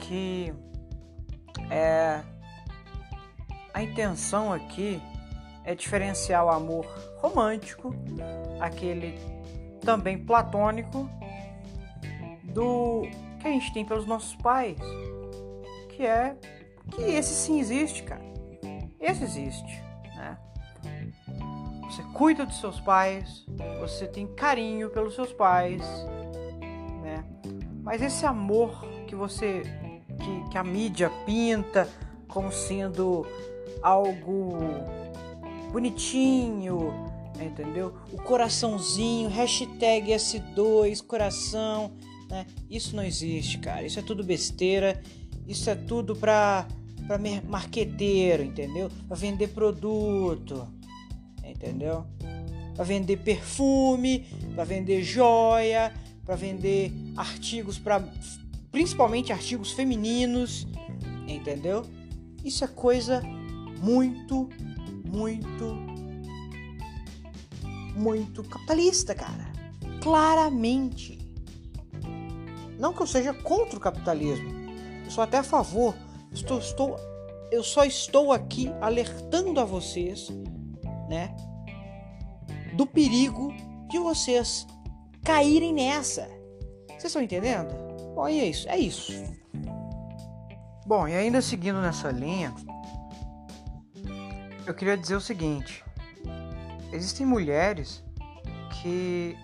que 0.00 0.52
é, 1.70 2.20
a 3.72 3.82
intenção 3.82 4.52
aqui 4.52 5.00
é 5.64 5.74
diferenciar 5.74 6.44
o 6.44 6.50
amor 6.50 6.86
romântico, 7.18 7.94
aquele 8.60 9.18
também 9.80 10.18
platônico, 10.18 11.08
do 12.42 13.02
que 13.40 13.48
a 13.48 13.50
gente 13.50 13.72
tem 13.72 13.84
pelos 13.84 14.06
nossos 14.06 14.36
pais, 14.36 14.78
que 15.88 16.06
é 16.06 16.36
que 16.90 17.02
esse 17.02 17.34
sim 17.34 17.58
existe, 17.60 18.02
cara. 18.02 18.22
Esse 19.00 19.24
existe, 19.24 19.82
né? 20.16 20.38
Você 21.84 22.02
cuida 22.14 22.44
dos 22.44 22.60
seus 22.60 22.80
pais, 22.80 23.46
você 23.80 24.06
tem 24.06 24.26
carinho 24.26 24.90
pelos 24.90 25.14
seus 25.14 25.32
pais? 25.32 25.82
Mas 27.84 28.00
esse 28.00 28.24
amor 28.24 28.82
que 29.06 29.14
você 29.14 29.62
que, 30.18 30.50
que 30.50 30.58
a 30.58 30.64
mídia 30.64 31.10
pinta 31.26 31.88
como 32.26 32.50
sendo 32.50 33.26
algo 33.82 34.58
bonitinho, 35.70 36.92
entendeu? 37.38 37.94
O 38.10 38.16
coraçãozinho, 38.16 39.28
hashtag 39.28 40.12
S2, 40.12 41.04
coração, 41.04 41.92
né? 42.30 42.46
Isso 42.70 42.96
não 42.96 43.04
existe, 43.04 43.58
cara. 43.58 43.84
Isso 43.84 43.98
é 43.98 44.02
tudo 44.02 44.24
besteira. 44.24 45.00
Isso 45.46 45.68
é 45.68 45.74
tudo 45.74 46.16
pra, 46.16 46.66
pra 47.06 47.18
marqueteiro, 47.46 48.42
entendeu? 48.42 48.90
Pra 49.06 49.16
vender 49.16 49.48
produto, 49.48 50.66
entendeu? 51.44 52.06
Pra 52.74 52.84
vender 52.84 53.18
perfume, 53.18 54.26
pra 54.54 54.64
vender 54.64 55.02
joia, 55.02 55.92
pra 56.24 56.36
vender 56.36 56.92
artigos 57.16 57.78
para 57.78 58.02
principalmente 58.72 59.32
artigos 59.32 59.72
femininos, 59.72 60.66
entendeu? 61.28 61.84
Isso 62.44 62.64
é 62.64 62.68
coisa 62.68 63.22
muito 63.80 64.48
muito, 65.14 65.76
muito 67.94 68.42
capitalista, 68.42 69.14
cara. 69.14 69.52
Claramente. 70.02 71.18
Não 72.78 72.92
que 72.92 73.00
eu 73.00 73.06
seja 73.06 73.32
contra 73.32 73.76
o 73.76 73.80
capitalismo. 73.80 74.50
Eu 75.04 75.10
sou 75.10 75.22
até 75.22 75.38
a 75.38 75.42
favor. 75.44 75.94
Estou, 76.32 76.58
estou, 76.58 76.96
eu 77.52 77.62
só 77.62 77.84
estou 77.84 78.32
aqui 78.32 78.68
alertando 78.80 79.60
a 79.60 79.64
vocês, 79.64 80.28
né? 81.08 81.34
Do 82.76 82.84
perigo 82.86 83.54
de 83.88 83.98
vocês 84.00 84.66
caírem 85.24 85.72
nessa. 85.72 86.28
Vocês 86.88 87.04
estão 87.04 87.22
entendendo? 87.22 87.74
Bom, 88.14 88.28
e 88.28 88.40
é 88.40 88.44
isso. 88.46 88.68
É 88.68 88.78
isso. 88.78 89.12
Bom, 90.86 91.08
e 91.08 91.14
ainda 91.14 91.40
seguindo 91.40 91.80
nessa 91.80 92.10
linha, 92.10 92.54
eu 94.66 94.74
queria 94.74 94.96
dizer 94.96 95.16
o 95.16 95.20
seguinte: 95.20 95.82
existem 96.92 97.26
mulheres 97.26 98.04
que 98.70 99.36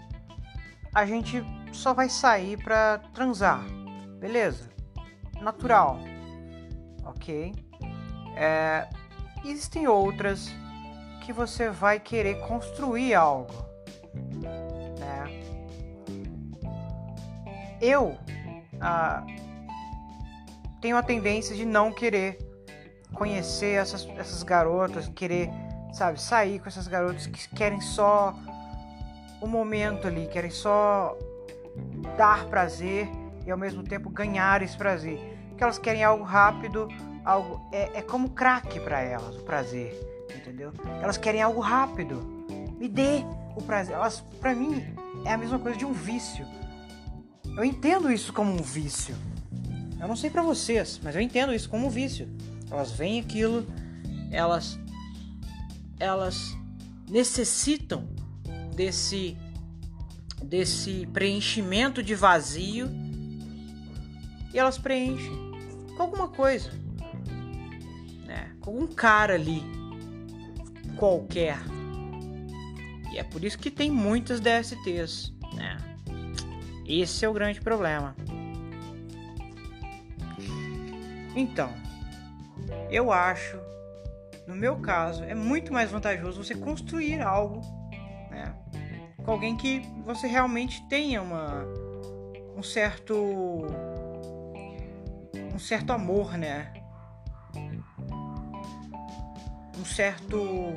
a 0.95 1.07
gente 1.07 1.43
só 1.73 1.95
vai 1.95 2.11
sair 2.11 2.63
para 2.63 2.99
transar, 3.15 3.65
beleza? 4.19 4.71
Natural, 5.41 5.99
ok? 7.05 7.55
É, 8.37 8.89
existem 9.45 9.89
outras 9.89 10.51
que 11.25 11.33
você 11.33 11.71
vai 11.71 11.99
querer 11.99 12.41
construir 12.47 13.15
algo, 13.15 13.55
Eu 17.81 18.19
ah, 18.81 19.25
tenho 20.81 20.97
a 20.97 21.03
tendência 21.03 21.55
de 21.55 21.65
não 21.65 21.93
querer 21.93 22.39
conhecer 23.15 23.75
essas, 23.75 24.09
essas 24.17 24.43
garotas, 24.43 25.09
querer, 25.09 25.51
sabe, 25.93 26.21
sair 26.21 26.61
com 26.61 26.69
essas 26.69 26.87
garotas 26.87 27.27
que 27.27 27.49
querem 27.49 27.81
só 27.81 28.35
o 29.41 29.47
momento 29.47 30.07
ali, 30.07 30.27
querem 30.27 30.51
só 30.51 31.17
dar 32.17 32.45
prazer 32.47 33.09
e 33.47 33.51
ao 33.51 33.59
mesmo 33.59 33.83
tempo 33.83 34.11
ganhar 34.11 34.63
esse 34.63 34.77
prazer. 34.77 35.19
Porque 35.49 35.65
elas 35.65 35.79
querem 35.79 36.05
algo 36.05 36.25
rápido, 36.25 36.89
algo 37.25 37.61
é, 37.73 37.99
é 37.99 38.03
como 38.03 38.31
crack 38.31 38.79
para 38.81 39.01
elas, 39.01 39.37
o 39.37 39.43
prazer, 39.43 39.95
entendeu? 40.35 40.73
Elas 41.03 41.17
querem 41.17 41.43
algo 41.43 41.61
rápido. 41.61 42.17
Me 42.79 42.89
dê 42.89 43.23
o 43.57 43.63
prazer. 43.63 43.95
Elas, 43.95 44.21
para 44.41 44.55
mim, 44.55 44.95
é 45.25 45.33
a 45.33 45.39
mesma 45.39 45.59
coisa 45.59 45.77
de 45.77 45.85
um 45.85 45.93
vício. 45.93 46.47
Eu 47.57 47.65
entendo 47.65 48.11
isso 48.11 48.33
como 48.33 48.53
um 48.53 48.63
vício. 48.63 49.15
Eu 50.01 50.09
não 50.09 50.17
sei 50.17 50.31
para 50.31 50.43
vocês, 50.43 51.01
mas 51.03 51.15
eu 51.15 51.21
entendo 51.21 51.53
isso 51.55 51.69
como 51.69 51.87
um 51.87 51.91
vício. 51.91 52.29
Elas 52.71 52.91
veem 52.93 53.21
aquilo, 53.21 53.67
elas 54.31 54.79
elas 55.99 56.57
necessitam 57.09 58.09
desse 58.75 59.37
desse 60.43 61.07
preenchimento 61.13 62.03
de 62.03 62.15
vazio 62.15 62.89
e 64.55 64.59
elas 64.59 64.79
preenchem 64.79 65.51
com 65.97 66.03
alguma 66.03 66.29
coisa, 66.29 66.71
né? 68.25 68.53
Com 68.61 68.79
um 68.79 68.87
cara 68.87 69.35
ali 69.35 69.63
qualquer. 70.97 71.59
E 73.13 73.19
é 73.19 73.25
por 73.25 73.45
isso 73.45 73.59
que 73.59 73.71
tem 73.71 73.91
muitas 73.91 74.41
DSTs? 74.41 75.33
Esse 76.91 77.25
é 77.25 77.29
o 77.29 77.33
grande 77.33 77.61
problema. 77.61 78.17
Então, 81.37 81.73
eu 82.91 83.13
acho, 83.13 83.57
no 84.45 84.57
meu 84.57 84.77
caso, 84.81 85.23
é 85.23 85.35
muito 85.35 85.73
mais 85.73 85.89
vantajoso 85.93 86.43
você 86.43 86.57
construir 86.57 87.21
algo 87.21 87.61
né, 88.29 88.53
com 89.25 89.31
alguém 89.31 89.57
que 89.57 89.83
você 90.05 90.27
realmente 90.27 90.83
tenha 90.89 91.23
uma, 91.23 91.65
um 92.57 92.63
certo 92.63 93.15
um 95.55 95.59
certo 95.59 95.93
amor, 95.93 96.37
né? 96.37 96.73
Um 99.79 99.85
certo 99.85 100.75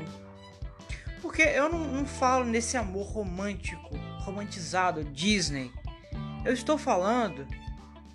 porque 1.21 1.41
eu 1.41 1.69
não, 1.69 1.79
não 1.79 2.05
falo 2.05 2.45
nesse 2.45 2.77
amor 2.77 3.07
romântico, 3.07 3.89
romantizado, 4.19 5.03
Disney. 5.05 5.71
Eu 6.45 6.53
estou 6.53 6.77
falando 6.77 7.47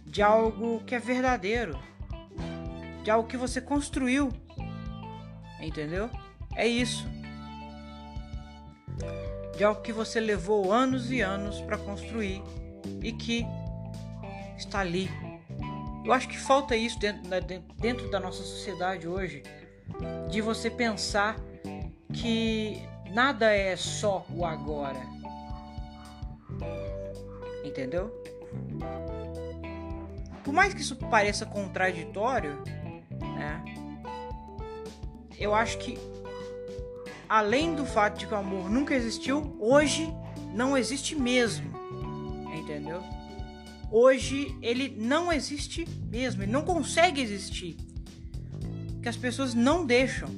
de 0.07 0.23
algo 0.23 0.83
que 0.85 0.95
é 0.95 0.99
verdadeiro 0.99 1.79
de 3.09 3.13
algo 3.13 3.27
que 3.27 3.39
você 3.39 3.59
construiu. 3.59 4.31
Entendeu? 5.59 6.11
É 6.55 6.67
isso. 6.67 7.09
De 9.57 9.65
algo 9.65 9.81
que 9.81 9.95
você 9.95 10.21
levou 10.21 10.71
anos 10.71 11.11
e 11.11 11.23
anos 11.23 11.59
para 11.63 11.79
construir 11.79 12.43
e 13.03 13.11
que 13.13 13.47
está 14.59 14.81
ali. 14.81 15.11
Eu 16.05 16.13
acho 16.13 16.29
que 16.29 16.39
falta 16.39 16.77
isso 16.77 16.99
dentro 16.99 18.11
da, 18.11 18.21
nossa 18.21 18.43
sociedade 18.43 19.09
hoje, 19.09 19.43
de 20.29 20.43
você 20.43 20.69
pensar 20.69 21.37
que 22.13 22.83
nada 23.11 23.51
é 23.51 23.75
só 23.75 24.27
o 24.29 24.45
agora. 24.45 25.01
Entendeu? 27.69 28.11
Por 30.43 30.55
mais 30.55 30.73
que 30.73 30.81
isso 30.81 30.97
pareça 30.97 31.45
contraditório, 31.45 32.63
né? 33.21 33.63
Eu 35.39 35.55
acho 35.55 35.79
que 35.79 35.99
além 37.29 37.75
do 37.75 37.85
fato 37.85 38.19
de 38.19 38.27
que 38.27 38.33
o 38.33 38.37
amor 38.37 38.71
nunca 38.71 38.95
existiu, 38.95 39.55
hoje 39.61 40.13
não 40.55 40.77
existe 40.77 41.15
mesmo. 41.15 41.71
Entendeu? 42.57 43.03
Hoje 43.91 44.57
ele 44.63 44.95
não 44.99 45.33
existe 45.33 45.87
mesmo, 46.11 46.43
ele 46.43 46.53
não 46.53 46.63
consegue 46.63 47.21
existir. 47.21 47.77
Que 49.03 49.09
as 49.09 49.17
pessoas 49.17 49.55
não 49.55 49.85
deixam, 49.85 50.29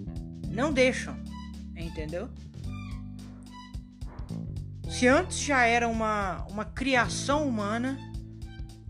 não 0.48 0.72
deixam, 0.72 1.16
entendeu? 1.76 2.28
Se 4.90 5.06
antes 5.06 5.38
já 5.38 5.64
era 5.64 5.86
uma, 5.86 6.44
uma 6.50 6.64
criação 6.64 7.46
humana, 7.46 7.96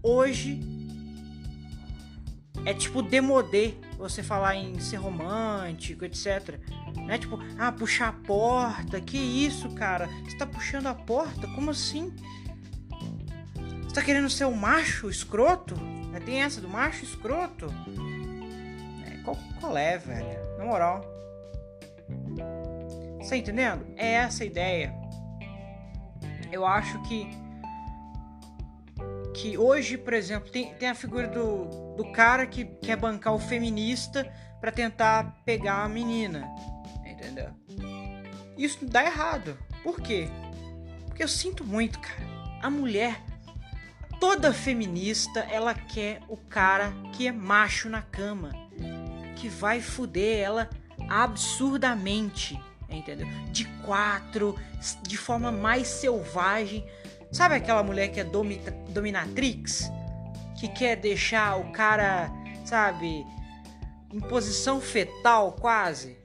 hoje 0.03 0.59
é 2.65 2.73
tipo 2.73 3.03
demodê 3.03 3.75
você 3.99 4.23
falar 4.23 4.57
em 4.57 4.81
ser 4.81 4.97
romântico, 4.97 6.07
etc. 6.07 6.59
Né? 7.07 7.19
Tipo, 7.19 7.39
ah, 7.59 7.71
puxar 7.71 8.09
a 8.09 8.13
porta, 8.13 8.99
que 8.99 9.19
isso, 9.19 9.69
cara? 9.75 10.09
Você 10.25 10.39
tá 10.39 10.47
puxando 10.47 10.87
a 10.87 10.95
porta? 10.95 11.47
Como 11.49 11.71
assim? 11.71 12.11
Você 13.83 13.95
tá 13.95 14.03
querendo 14.03 14.31
ser 14.31 14.47
um 14.47 14.57
macho 14.57 15.11
escroto? 15.11 15.75
Né? 16.11 16.19
Tem 16.21 16.43
essa 16.43 16.63
do 16.63 16.69
macho 16.69 17.05
escroto. 17.05 17.67
É, 19.07 19.23
qual, 19.23 19.37
qual 19.61 19.77
é, 19.77 19.99
velho? 19.99 20.57
Na 20.57 20.65
moral. 20.65 21.05
Tá 23.29 23.37
entendendo? 23.37 23.87
É 23.97 24.15
essa 24.15 24.43
a 24.43 24.47
ideia. 24.47 25.00
Eu 26.51 26.67
acho 26.67 27.01
que 27.03 27.29
que 29.35 29.57
hoje, 29.57 29.97
por 29.97 30.13
exemplo, 30.13 30.51
tem, 30.51 30.75
tem 30.75 30.91
a 30.91 30.95
figura 30.95 31.27
do, 31.27 31.95
do 31.97 32.13
cara 32.13 32.47
que 32.47 32.65
quer 32.65 32.97
bancar 32.97 33.33
o 33.33 33.39
feminista 33.39 34.31
para 34.61 34.71
tentar 34.71 35.41
pegar 35.45 35.83
a 35.85 35.89
menina. 35.89 36.47
Entendeu? 37.07 37.51
Isso 38.57 38.85
dá 38.85 39.03
errado. 39.05 39.57
Por 39.83 40.01
quê? 40.01 40.29
Porque 41.07 41.23
eu 41.23 41.29
sinto 41.29 41.65
muito, 41.65 41.99
cara. 41.99 42.29
A 42.63 42.69
mulher, 42.69 43.23
toda 44.19 44.53
feminista, 44.53 45.41
ela 45.41 45.73
quer 45.73 46.21
o 46.29 46.37
cara 46.37 46.93
que 47.15 47.27
é 47.27 47.33
macho 47.33 47.89
na 47.89 48.03
cama. 48.03 48.53
Que 49.37 49.49
vai 49.49 49.81
fuder 49.81 50.39
ela 50.39 50.71
absurdamente. 51.09 52.61
Entendeu? 52.91 53.27
De 53.51 53.65
quatro, 53.85 54.59
de 55.03 55.17
forma 55.17 55.53
mais 55.53 55.87
selvagem. 55.87 56.85
Sabe 57.31 57.55
aquela 57.55 57.83
mulher 57.83 58.09
que 58.09 58.21
é 58.21 58.25
dominatrix? 58.89 59.91
Que 60.59 60.69
quer 60.69 60.97
deixar 60.97 61.57
o 61.57 61.71
cara, 61.73 62.31
sabe, 62.65 63.25
em 64.13 64.21
posição 64.21 64.81
fetal 64.81 65.53
quase? 65.53 66.19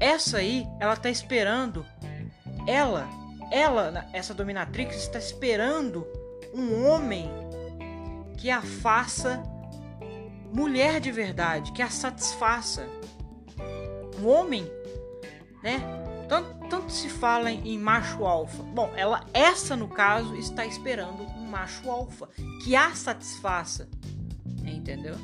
Essa 0.00 0.38
aí, 0.38 0.66
ela 0.80 0.96
tá 0.96 1.08
esperando. 1.08 1.86
Ela, 2.66 3.08
ela, 3.50 4.06
essa 4.12 4.34
dominatrix 4.34 4.96
está 4.96 5.18
esperando 5.18 6.06
um 6.52 6.84
homem 6.86 7.30
que 8.36 8.50
a 8.50 8.60
faça 8.60 9.42
mulher 10.52 11.00
de 11.00 11.10
verdade, 11.12 11.72
que 11.72 11.82
a 11.82 11.90
satisfaça. 11.90 12.86
Um 14.20 14.26
homem, 14.26 14.64
né? 15.62 15.80
Tanto, 16.28 16.68
tanto 16.68 16.92
se 16.92 17.08
fala 17.08 17.50
em, 17.50 17.78
macho 17.78 18.24
alfa. 18.24 18.62
Bom, 18.62 18.92
ela, 18.96 19.24
essa 19.32 19.76
no 19.76 19.88
caso, 19.88 20.34
está 20.36 20.66
esperando 20.66 21.22
um 21.22 21.46
macho 21.46 21.88
alfa 21.90 22.28
que 22.64 22.74
a 22.74 22.94
satisfaça. 22.94 23.88
Entendeu? 24.64 25.14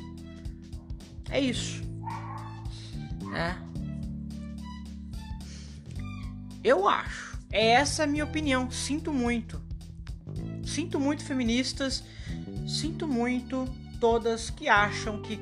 É 1.29 1.39
isso. 1.39 1.81
É. 3.35 3.55
Eu 6.63 6.87
acho. 6.87 7.37
É 7.51 7.71
essa 7.71 8.03
a 8.03 8.07
minha 8.07 8.23
opinião. 8.23 8.71
Sinto 8.71 9.11
muito. 9.11 9.61
Sinto 10.65 10.99
muito 10.99 11.23
feministas. 11.25 12.03
Sinto 12.65 13.07
muito 13.07 13.67
todas 13.99 14.49
que 14.49 14.67
acham 14.67 15.21
que 15.21 15.39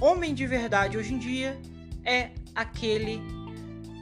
homem 0.00 0.34
de 0.34 0.46
verdade 0.46 0.96
hoje 0.96 1.14
em 1.14 1.18
dia 1.18 1.58
é 2.04 2.30
aquele 2.60 3.20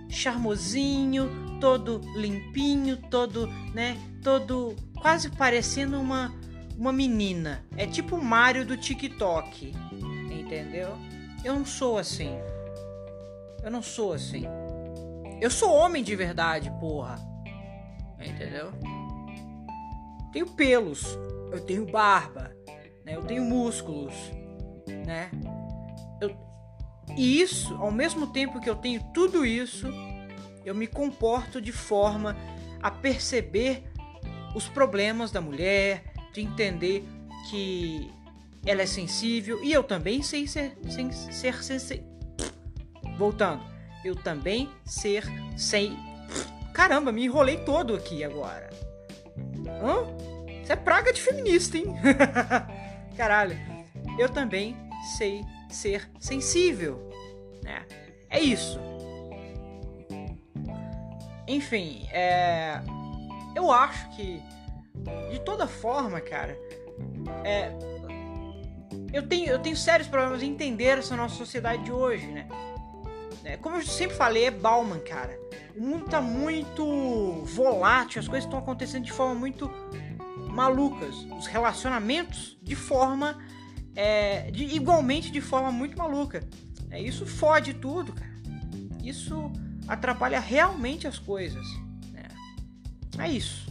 charmosinho, 0.09 1.59
todo 1.61 2.01
limpinho, 2.15 2.97
todo, 2.97 3.47
né, 3.75 3.97
todo 4.23 4.75
quase 5.01 5.31
parecendo 5.31 6.01
uma 6.01 6.33
uma 6.79 6.93
menina. 6.93 7.65
É 7.77 7.87
tipo 7.87 8.17
o 8.17 8.23
Mario 8.23 8.65
do 8.67 8.77
TikTok. 8.77 9.73
Entendeu? 10.31 10.97
Eu 11.45 11.55
não 11.55 11.65
sou 11.65 11.99
assim. 11.99 12.37
Eu 13.63 13.71
não 13.71 13.83
sou 13.83 14.13
assim. 14.13 14.45
Eu 15.41 15.51
sou 15.51 15.73
homem 15.73 16.03
de 16.03 16.15
verdade, 16.15 16.71
porra. 16.79 17.17
Entendeu? 18.21 18.73
Tenho 20.33 20.47
pelos, 20.47 21.19
eu 21.51 21.61
tenho 21.61 21.87
barba, 21.87 22.55
né? 23.05 23.17
Eu 23.17 23.23
tenho 23.23 23.45
músculos, 23.45 24.15
né? 25.07 25.31
Eu, 26.21 26.37
e 27.17 27.41
isso, 27.41 27.75
ao 27.77 27.91
mesmo 27.91 28.27
tempo 28.27 28.61
que 28.61 28.69
eu 28.69 28.77
tenho 28.77 29.03
tudo 29.15 29.45
isso, 29.45 29.87
eu 30.65 30.75
me 30.75 30.87
comporto 30.87 31.61
de 31.61 31.73
forma 31.73 32.37
a 32.83 32.91
perceber 32.91 33.85
os 34.55 34.69
problemas 34.69 35.31
da 35.31 35.41
mulher, 35.41 36.05
de 36.33 36.43
entender 36.43 37.05
que 37.51 38.11
ela 38.67 38.83
é 38.83 38.87
sensível 38.87 39.63
e 39.63 39.73
eu 39.73 39.83
também 39.83 40.23
sei 40.23 40.47
ser, 40.47 40.77
sem, 40.91 41.11
ser 41.13 41.63
sensível. 41.63 42.05
Voltando, 43.17 43.65
eu 44.05 44.15
também 44.15 44.69
ser 44.85 45.25
sem. 45.57 45.97
Caramba, 46.75 47.13
me 47.13 47.25
enrolei 47.25 47.59
todo 47.59 47.95
aqui 47.95 48.23
agora. 48.23 48.69
Hã? 49.83 50.27
Isso 50.63 50.73
é 50.73 50.77
praga 50.77 51.13
de 51.13 51.23
feminista, 51.23 51.79
hein? 51.79 51.87
Caralho. 53.17 53.57
Eu 54.19 54.29
também 54.29 54.77
sei 55.17 55.45
ser 55.69 56.11
sensível. 56.19 57.11
Né? 57.63 57.85
É 58.31 58.41
isso. 58.41 58.79
Enfim, 61.49 62.09
é... 62.11 62.81
eu 63.55 63.71
acho 63.71 64.09
que 64.17 64.43
de 65.31 65.41
toda 65.41 65.67
forma, 65.67 66.21
cara, 66.21 66.59
é... 67.45 67.71
eu, 69.13 69.27
tenho, 69.27 69.47
eu 69.47 69.59
tenho 69.59 69.77
sérios 69.77 70.09
problemas 70.09 70.43
em 70.43 70.51
entender 70.51 70.99
essa 70.99 71.17
nossa 71.17 71.37
sociedade 71.37 71.85
de 71.85 71.93
hoje, 71.93 72.27
né? 72.27 72.49
É, 73.45 73.57
como 73.57 73.77
eu 73.77 73.83
sempre 73.83 74.17
falei, 74.17 74.47
é 74.47 74.51
Bauman, 74.51 74.99
cara. 74.99 75.39
O 75.77 75.81
mundo 75.81 76.07
tá 76.07 76.21
muito 76.21 77.45
volátil, 77.45 78.19
as 78.19 78.27
coisas 78.27 78.45
estão 78.45 78.59
acontecendo 78.59 79.05
de 79.05 79.13
forma 79.13 79.37
muito 79.37 79.71
malucas. 80.51 81.15
Os 81.39 81.47
relacionamentos 81.47 82.59
de 82.61 82.75
forma 82.75 83.39
é, 83.97 84.51
de, 84.51 84.65
igualmente 84.65 85.33
de 85.33 85.41
forma 85.41 85.73
muito 85.73 85.97
maluca. 85.97 86.47
É, 86.91 87.01
isso 87.01 87.27
fode 87.27 87.75
tudo, 87.75 88.13
cara. 88.13 88.37
Isso 89.03 89.51
atrapalha 89.89 90.39
realmente 90.39 91.07
as 91.07 91.19
coisas. 91.19 91.67
Né? 92.13 92.29
É 93.19 93.31
isso. 93.31 93.67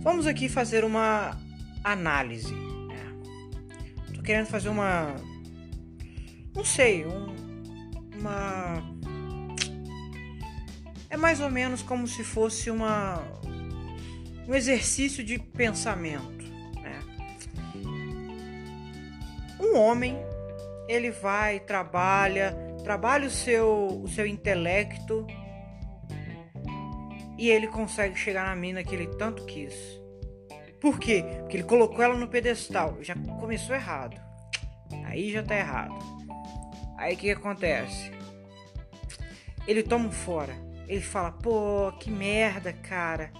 Vamos 0.00 0.26
aqui 0.26 0.48
fazer 0.48 0.84
uma 0.84 1.38
análise. 1.84 2.54
Né? 2.54 3.14
Tô 4.14 4.22
querendo 4.22 4.46
fazer 4.46 4.70
uma. 4.70 5.14
Não 6.54 6.64
sei, 6.64 7.06
um, 7.06 7.36
uma. 8.18 8.82
É 11.08 11.16
mais 11.16 11.40
ou 11.40 11.50
menos 11.50 11.82
como 11.82 12.08
se 12.08 12.24
fosse 12.24 12.70
uma 12.70 13.39
um 14.50 14.54
exercício 14.56 15.22
de 15.22 15.38
pensamento. 15.38 16.44
Né? 16.82 17.00
Um 19.60 19.78
homem, 19.78 20.18
ele 20.88 21.12
vai, 21.12 21.60
trabalha, 21.60 22.56
trabalha 22.82 23.28
o 23.28 23.30
seu, 23.30 24.02
o 24.02 24.08
seu 24.08 24.26
intelecto 24.26 25.24
e 27.38 27.48
ele 27.48 27.68
consegue 27.68 28.18
chegar 28.18 28.44
na 28.44 28.56
mina 28.56 28.82
que 28.82 28.92
ele 28.92 29.06
tanto 29.06 29.46
quis. 29.46 29.72
Por 30.80 30.98
quê? 30.98 31.24
Porque 31.42 31.58
ele 31.58 31.64
colocou 31.64 32.02
ela 32.02 32.16
no 32.16 32.26
pedestal. 32.26 32.98
Já 33.02 33.14
começou 33.38 33.76
errado. 33.76 34.20
Aí 35.04 35.30
já 35.30 35.44
tá 35.44 35.54
errado. 35.56 35.96
Aí 36.98 37.14
o 37.14 37.16
que, 37.16 37.26
que 37.26 37.30
acontece? 37.30 38.10
Ele 39.64 39.84
toma 39.84 40.08
um 40.08 40.12
fora. 40.12 40.56
Ele 40.88 41.00
fala, 41.00 41.30
pô, 41.30 41.92
que 42.00 42.10
merda, 42.10 42.72
cara 42.72 43.30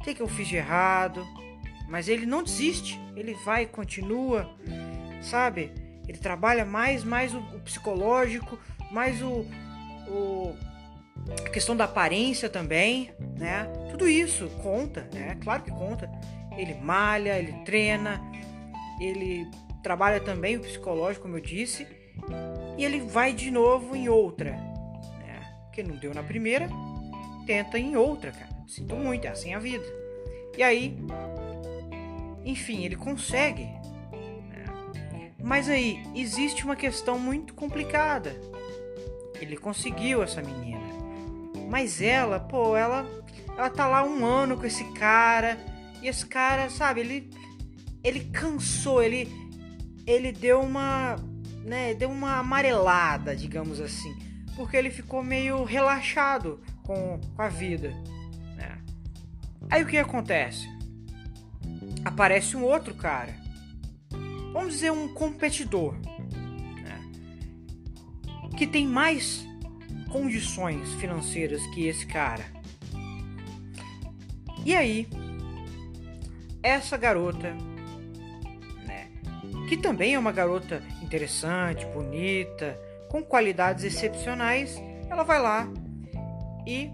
o 0.00 0.02
que, 0.02 0.14
que 0.14 0.22
eu 0.22 0.28
fiz 0.28 0.48
de 0.48 0.56
errado. 0.56 1.26
Mas 1.88 2.08
ele 2.08 2.24
não 2.24 2.42
desiste, 2.42 2.98
ele 3.14 3.34
vai, 3.44 3.66
continua, 3.66 4.48
sabe? 5.20 5.72
Ele 6.08 6.18
trabalha 6.18 6.64
mais, 6.64 7.04
mais 7.04 7.34
o, 7.34 7.38
o 7.38 7.60
psicológico, 7.60 8.58
mais 8.90 9.20
o, 9.20 9.44
o, 10.08 10.56
a 11.46 11.50
questão 11.50 11.76
da 11.76 11.84
aparência 11.84 12.48
também, 12.48 13.12
né? 13.36 13.64
Tudo 13.90 14.08
isso 14.08 14.48
conta, 14.62 15.08
né? 15.12 15.36
Claro 15.42 15.62
que 15.62 15.70
conta. 15.70 16.10
Ele 16.56 16.74
malha, 16.74 17.38
ele 17.38 17.52
treina, 17.64 18.20
ele 19.00 19.48
trabalha 19.82 20.20
também 20.20 20.56
o 20.56 20.60
psicológico, 20.60 21.22
como 21.22 21.36
eu 21.36 21.42
disse, 21.42 21.86
e 22.78 22.84
ele 22.84 23.00
vai 23.00 23.32
de 23.32 23.50
novo 23.50 23.94
em 23.96 24.08
outra, 24.08 24.52
né? 24.52 25.68
Que 25.72 25.82
não 25.82 25.96
deu 25.96 26.14
na 26.14 26.22
primeira, 26.22 26.68
tenta 27.46 27.78
em 27.78 27.96
outra, 27.96 28.30
cara. 28.30 28.49
Sinto 28.70 28.94
muito, 28.94 29.24
é 29.24 29.30
assim 29.30 29.52
a 29.52 29.58
vida. 29.58 29.84
E 30.56 30.62
aí, 30.62 30.96
enfim, 32.44 32.84
ele 32.84 32.94
consegue. 32.94 33.64
Né? 34.12 35.32
Mas 35.42 35.68
aí, 35.68 36.00
existe 36.14 36.64
uma 36.64 36.76
questão 36.76 37.18
muito 37.18 37.52
complicada. 37.52 38.40
Ele 39.40 39.56
conseguiu 39.56 40.22
essa 40.22 40.40
menina. 40.40 40.78
Mas 41.68 42.00
ela, 42.00 42.38
pô, 42.38 42.76
ela, 42.76 43.04
ela 43.58 43.70
tá 43.70 43.88
lá 43.88 44.04
um 44.04 44.24
ano 44.24 44.56
com 44.56 44.64
esse 44.64 44.84
cara. 44.92 45.58
E 46.00 46.06
esse 46.06 46.24
cara, 46.24 46.70
sabe, 46.70 47.00
ele, 47.00 47.30
ele 48.04 48.20
cansou, 48.26 49.02
ele, 49.02 49.28
ele 50.06 50.30
deu 50.30 50.60
uma, 50.60 51.16
né, 51.64 51.92
deu 51.94 52.08
uma 52.08 52.36
amarelada, 52.36 53.34
digamos 53.34 53.80
assim. 53.80 54.16
Porque 54.54 54.76
ele 54.76 54.90
ficou 54.90 55.24
meio 55.24 55.64
relaxado 55.64 56.60
com, 56.84 57.18
com 57.34 57.42
a 57.42 57.48
vida. 57.48 57.92
Aí 59.70 59.82
o 59.82 59.86
que 59.86 59.98
acontece? 59.98 60.68
Aparece 62.04 62.56
um 62.56 62.64
outro 62.64 62.94
cara, 62.94 63.34
vamos 64.52 64.74
dizer 64.74 64.90
um 64.90 65.08
competidor, 65.14 65.94
né? 66.82 67.00
que 68.56 68.66
tem 68.66 68.86
mais 68.86 69.46
condições 70.10 70.92
financeiras 70.94 71.64
que 71.68 71.86
esse 71.86 72.06
cara. 72.06 72.44
E 74.64 74.74
aí, 74.74 75.08
essa 76.62 76.96
garota, 76.96 77.54
né, 78.84 79.10
que 79.68 79.76
também 79.76 80.14
é 80.14 80.18
uma 80.18 80.32
garota 80.32 80.82
interessante, 81.02 81.86
bonita, 81.86 82.78
com 83.08 83.22
qualidades 83.22 83.84
excepcionais, 83.84 84.80
ela 85.08 85.22
vai 85.22 85.40
lá 85.40 85.68
e 86.66 86.90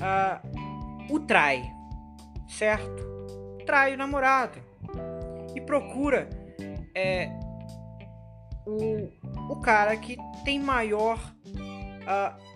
uh, 0.00 1.14
o 1.14 1.20
trai, 1.20 1.62
certo? 2.50 3.02
Trai 3.64 3.94
o 3.94 3.98
namorado 3.98 4.60
e 5.54 5.60
procura 5.60 6.28
é, 6.94 7.30
o, 8.66 9.08
o 9.52 9.60
cara 9.60 9.96
que 9.96 10.16
tem 10.44 10.58
maior 10.58 11.18
uh, 11.56 12.50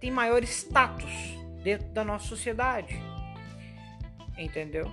tem 0.00 0.10
maior 0.10 0.42
status 0.42 1.36
dentro 1.62 1.88
da 1.88 2.04
nossa 2.04 2.26
sociedade, 2.26 3.00
entendeu? 4.36 4.92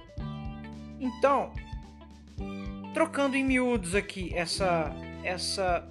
Então, 0.99 1.51
trocando 2.93 3.35
em 3.35 3.43
miúdos 3.43 3.95
aqui 3.95 4.33
essa 4.33 4.91
essa 5.23 5.87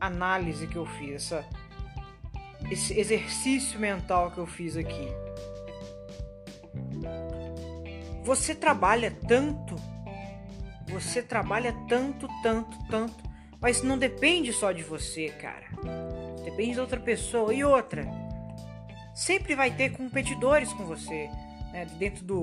análise 0.00 0.66
que 0.66 0.76
eu 0.76 0.86
fiz, 0.86 1.14
essa 1.14 1.48
esse 2.70 2.98
exercício 2.98 3.78
mental 3.78 4.30
que 4.30 4.38
eu 4.38 4.46
fiz 4.46 4.76
aqui. 4.76 5.25
Você 8.26 8.56
trabalha 8.56 9.16
tanto, 9.28 9.76
você 10.88 11.22
trabalha 11.22 11.72
tanto, 11.88 12.26
tanto, 12.42 12.76
tanto, 12.90 13.22
mas 13.60 13.84
não 13.84 13.96
depende 13.96 14.52
só 14.52 14.72
de 14.72 14.82
você, 14.82 15.28
cara. 15.28 15.68
Depende 16.44 16.72
de 16.72 16.80
outra 16.80 16.98
pessoa 16.98 17.54
e 17.54 17.62
outra. 17.62 18.04
Sempre 19.14 19.54
vai 19.54 19.70
ter 19.70 19.90
competidores 19.90 20.72
com 20.72 20.84
você, 20.84 21.30
né? 21.72 21.86
dentro 22.00 22.24
do 22.24 22.42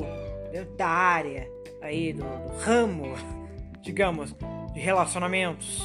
dentro 0.53 0.73
da 0.77 0.87
área 0.87 1.49
aí 1.81 2.13
do, 2.13 2.23
do 2.23 2.57
ramo, 2.59 3.13
digamos, 3.83 4.33
de 4.73 4.79
relacionamentos. 4.79 5.83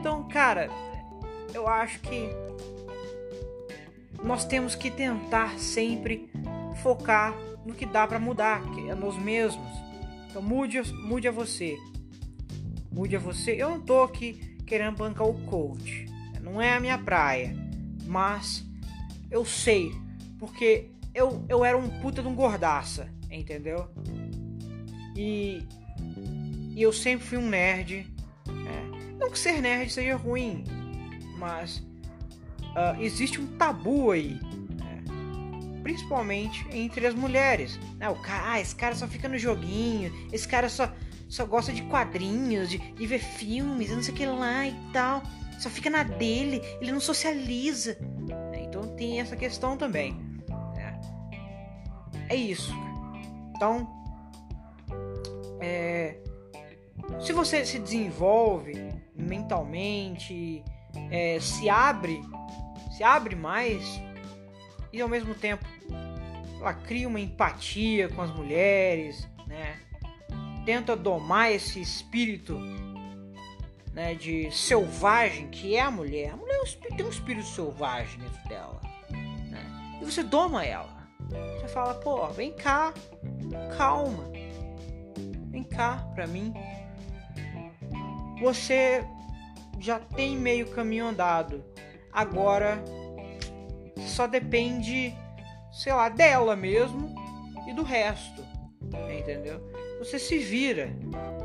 Então, 0.00 0.26
cara, 0.26 0.68
eu 1.54 1.68
acho 1.68 2.00
que 2.00 2.28
nós 4.20 4.44
temos 4.44 4.74
que 4.74 4.90
tentar 4.90 5.60
sempre 5.60 6.28
focar 6.82 7.32
no 7.66 7.74
que 7.74 7.84
dá 7.84 8.06
para 8.06 8.20
mudar, 8.20 8.62
que 8.70 8.88
é 8.88 8.94
nos 8.94 9.18
mesmos. 9.18 9.66
Então 10.28 10.40
mude, 10.40 10.80
mude 10.94 11.26
a 11.26 11.32
você. 11.32 11.76
Mude 12.92 13.16
a 13.16 13.18
você. 13.18 13.60
Eu 13.60 13.70
não 13.70 13.80
tô 13.80 14.02
aqui 14.02 14.34
querendo 14.64 14.96
bancar 14.96 15.26
o 15.26 15.34
coach. 15.42 16.06
Não 16.40 16.62
é 16.62 16.74
a 16.74 16.80
minha 16.80 16.96
praia. 16.96 17.56
Mas 18.04 18.64
eu 19.30 19.44
sei. 19.44 19.92
Porque 20.38 20.90
eu, 21.12 21.44
eu 21.48 21.64
era 21.64 21.76
um 21.76 21.88
puta 22.00 22.22
de 22.22 22.28
um 22.28 22.34
gordaça. 22.34 23.10
Entendeu? 23.28 23.88
E, 25.16 25.66
e 26.74 26.80
eu 26.80 26.92
sempre 26.92 27.26
fui 27.26 27.38
um 27.38 27.48
nerd. 27.48 28.06
Né? 28.46 29.16
Não 29.18 29.30
que 29.30 29.38
ser 29.38 29.60
nerd 29.60 29.92
seja 29.92 30.14
ruim. 30.14 30.62
Mas 31.36 31.78
uh, 31.78 33.00
existe 33.00 33.40
um 33.40 33.46
tabu 33.56 34.12
aí? 34.12 34.38
Principalmente 35.86 36.66
entre 36.72 37.06
as 37.06 37.14
mulheres. 37.14 37.78
Né? 37.96 38.08
O 38.08 38.16
cara, 38.16 38.54
ah, 38.54 38.60
esse 38.60 38.74
cara 38.74 38.96
só 38.96 39.06
fica 39.06 39.28
no 39.28 39.38
joguinho, 39.38 40.12
esse 40.32 40.46
cara 40.48 40.68
só, 40.68 40.92
só 41.28 41.46
gosta 41.46 41.72
de 41.72 41.82
quadrinhos, 41.82 42.68
de, 42.68 42.78
de 42.78 43.06
ver 43.06 43.20
filmes, 43.20 43.90
não 43.90 44.02
sei 44.02 44.12
o 44.12 44.16
que 44.16 44.26
lá 44.26 44.66
e 44.66 44.74
tal. 44.92 45.22
Só 45.60 45.70
fica 45.70 45.88
na 45.88 46.02
dele, 46.02 46.60
ele 46.80 46.90
não 46.90 46.98
socializa. 46.98 47.96
Né? 48.50 48.64
Então 48.64 48.96
tem 48.96 49.20
essa 49.20 49.36
questão 49.36 49.76
também. 49.76 50.14
Né? 50.74 51.00
É 52.30 52.34
isso. 52.34 52.74
Então, 53.54 53.88
é, 55.60 56.16
se 57.20 57.32
você 57.32 57.64
se 57.64 57.78
desenvolve 57.78 58.74
mentalmente, 59.14 60.64
é, 61.12 61.38
se 61.38 61.70
abre 61.70 62.20
se 62.96 63.04
abre 63.04 63.36
mais 63.36 64.00
e 64.92 65.00
ao 65.00 65.08
mesmo 65.08 65.34
tempo 65.34 65.64
ela 66.60 66.74
cria 66.74 67.06
uma 67.06 67.20
empatia 67.20 68.08
com 68.08 68.22
as 68.22 68.30
mulheres, 68.30 69.28
né? 69.46 69.78
Tenta 70.64 70.96
domar 70.96 71.52
esse 71.52 71.80
espírito 71.80 72.58
né, 73.92 74.14
de 74.14 74.50
selvagem 74.50 75.48
que 75.48 75.76
é 75.76 75.82
a 75.82 75.90
mulher. 75.90 76.32
A 76.32 76.36
mulher 76.36 76.58
é 76.58 76.96
tem 76.96 77.06
um 77.06 77.10
espírito 77.10 77.46
selvagem 77.46 78.18
dentro 78.18 78.48
dela. 78.48 78.80
Né? 79.10 79.98
E 80.00 80.04
você 80.04 80.24
doma 80.24 80.64
ela. 80.64 81.06
Você 81.60 81.68
fala, 81.68 81.94
pô, 81.94 82.26
vem 82.28 82.52
cá, 82.52 82.92
calma. 83.76 84.30
Vem 85.50 85.62
cá 85.62 86.08
pra 86.14 86.26
mim. 86.26 86.52
Você 88.40 89.04
já 89.78 90.00
tem 90.00 90.36
meio 90.36 90.66
caminho 90.70 91.06
andado 91.06 91.62
Agora 92.16 92.82
só 94.16 94.26
depende, 94.26 95.14
sei 95.70 95.92
lá, 95.92 96.08
dela 96.08 96.56
mesmo 96.56 97.14
e 97.68 97.74
do 97.74 97.82
resto. 97.82 98.42
Entendeu? 99.18 99.60
Você 99.98 100.18
se 100.18 100.38
vira. 100.38 100.88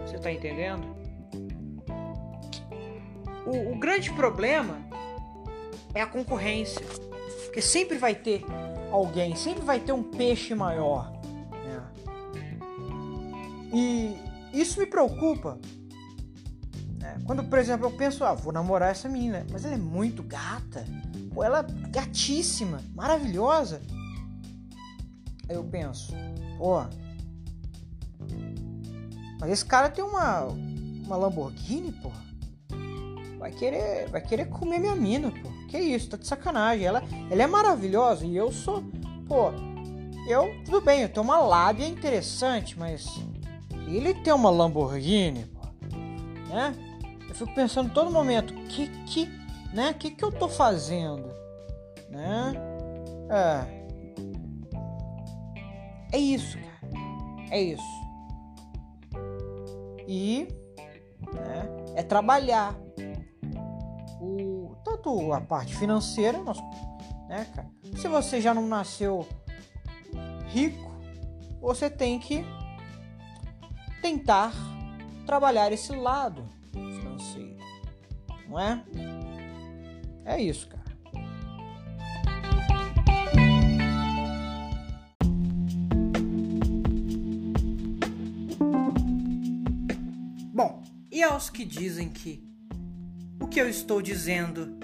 Você 0.06 0.18
tá 0.18 0.32
entendendo? 0.32 0.96
O, 3.46 3.74
o 3.74 3.76
grande 3.78 4.10
problema 4.14 4.80
é 5.94 6.02
a 6.02 6.08
concorrência. 6.08 6.86
Porque 7.44 7.62
sempre 7.62 7.98
vai 7.98 8.16
ter 8.16 8.46
alguém, 8.90 9.36
sempre 9.36 9.64
vai 9.64 9.82
ter 9.82 9.92
um 9.92 10.04
peixe 10.04 10.56
maior. 10.56 11.12
Né? 11.52 11.92
E 13.74 14.18
isso 14.54 14.80
me 14.80 14.86
preocupa 14.86 15.60
quando, 17.26 17.44
por 17.44 17.60
exemplo, 17.60 17.88
eu 17.88 17.92
penso, 17.92 18.24
ah, 18.24 18.34
vou 18.34 18.52
namorar 18.52 18.92
essa 18.92 19.08
menina, 19.08 19.46
mas 19.52 19.66
ela 19.66 19.76
é 19.76 19.78
muito 19.78 20.24
gata, 20.24 20.86
pô, 21.34 21.44
ela 21.44 21.60
é 21.60 21.90
gatíssima, 21.90 22.82
maravilhosa. 22.94 23.82
Aí 25.50 25.56
eu 25.56 25.64
penso, 25.64 26.14
pô, 26.58 26.84
mas 29.40 29.50
esse 29.50 29.66
cara 29.66 29.90
tem 29.90 30.04
uma, 30.04 30.44
uma 30.44 31.18
Lamborghini, 31.18 31.92
pô. 31.94 32.12
Vai 33.40 33.52
querer, 33.52 34.08
vai 34.10 34.22
querer 34.22 34.46
comer 34.46 34.80
minha 34.80 34.96
mina, 34.96 35.32
pô. 35.32 35.50
Que 35.68 35.80
isso, 35.80 36.10
tá 36.10 36.18
de 36.18 36.28
sacanagem. 36.28 36.86
Ela, 36.86 37.02
ela 37.30 37.42
é 37.42 37.48
maravilhosa 37.48 38.24
e 38.26 38.36
eu 38.36 38.52
sou, 38.52 38.84
pô, 39.28 39.52
eu, 40.28 40.54
tudo 40.64 40.80
bem, 40.82 41.02
eu 41.02 41.10
tenho 41.10 41.24
uma 41.24 41.40
lábia 41.40 41.88
interessante, 41.88 42.78
mas 42.78 43.08
ele 43.88 44.14
tem 44.14 44.32
uma 44.32 44.52
Lamborghini, 44.52 45.46
pô, 45.46 45.62
né? 46.50 46.76
eu 47.28 47.34
fico 47.34 47.54
pensando 47.56 47.92
todo 47.94 48.12
momento, 48.12 48.54
que 48.66 48.88
que, 49.06 49.26
né? 49.74 49.94
Que 49.94 50.12
que 50.12 50.24
eu 50.24 50.32
tô 50.32 50.48
fazendo, 50.48 51.34
né? 52.10 52.54
É. 53.30 53.82
É 56.14 56.18
isso, 56.18 56.58
cara. 56.58 56.92
É 57.52 57.62
isso. 57.62 58.02
E 60.08 60.48
né, 61.34 61.70
é 61.96 62.04
trabalhar 62.04 62.76
o 64.20 64.76
tanto 64.84 65.32
a 65.32 65.40
parte 65.40 65.76
financeira, 65.76 66.40
né, 67.30 67.48
cara? 67.56 67.70
Se 67.96 68.08
você 68.08 68.42
já 68.42 68.54
não 68.54 68.68
nasceu 68.68 69.26
rico, 70.48 70.92
você 71.62 71.90
tem 71.90 72.20
que 72.20 72.44
tentar 74.02 74.52
trabalhar 75.26 75.72
esse 75.72 75.96
lado 75.96 76.44
não 78.52 78.60
é? 78.60 78.84
É 80.26 80.42
isso, 80.42 80.68
cara. 80.68 80.82
Bom, 90.54 90.84
e 91.12 91.24
aos 91.24 91.50
que 91.50 91.66
dizem 91.66 92.10
que 92.10 92.44
o 93.40 93.48
que 93.48 93.60
eu 93.60 93.70
estou 93.70 94.02
dizendo 94.02 94.78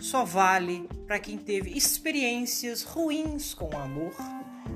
só 0.00 0.24
vale 0.24 0.88
para 1.06 1.18
quem 1.18 1.38
teve 1.38 1.70
experiências 1.70 2.82
ruins 2.82 3.54
com 3.54 3.74
o 3.74 3.76
amor? 3.76 4.14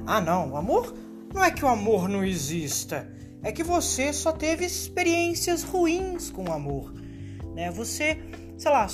Ah, 0.06 0.20
não, 0.20 0.52
o 0.52 0.56
amor 0.56 0.94
não 1.32 1.44
é 1.44 1.50
que 1.50 1.64
o 1.64 1.68
amor 1.68 2.08
não 2.08 2.24
exista, 2.24 3.12
é 3.42 3.52
que 3.52 3.62
você 3.62 4.12
só 4.12 4.32
teve 4.32 4.64
experiências 4.64 5.62
ruins 5.62 6.30
com 6.30 6.48
o 6.48 6.52
amor 6.52 6.92
né? 7.60 7.70
Você, 7.70 8.18
sei 8.56 8.70
lá, 8.70 8.88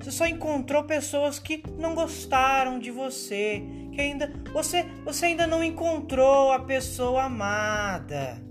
Você 0.00 0.10
só 0.10 0.26
encontrou 0.26 0.82
pessoas 0.84 1.38
que 1.38 1.62
não 1.78 1.94
gostaram 1.94 2.78
de 2.78 2.90
você, 2.90 3.62
que 3.92 4.00
ainda 4.00 4.32
você 4.50 4.86
você 5.04 5.26
ainda 5.26 5.46
não 5.46 5.62
encontrou 5.62 6.52
a 6.52 6.58
pessoa 6.58 7.24
amada. 7.24 8.42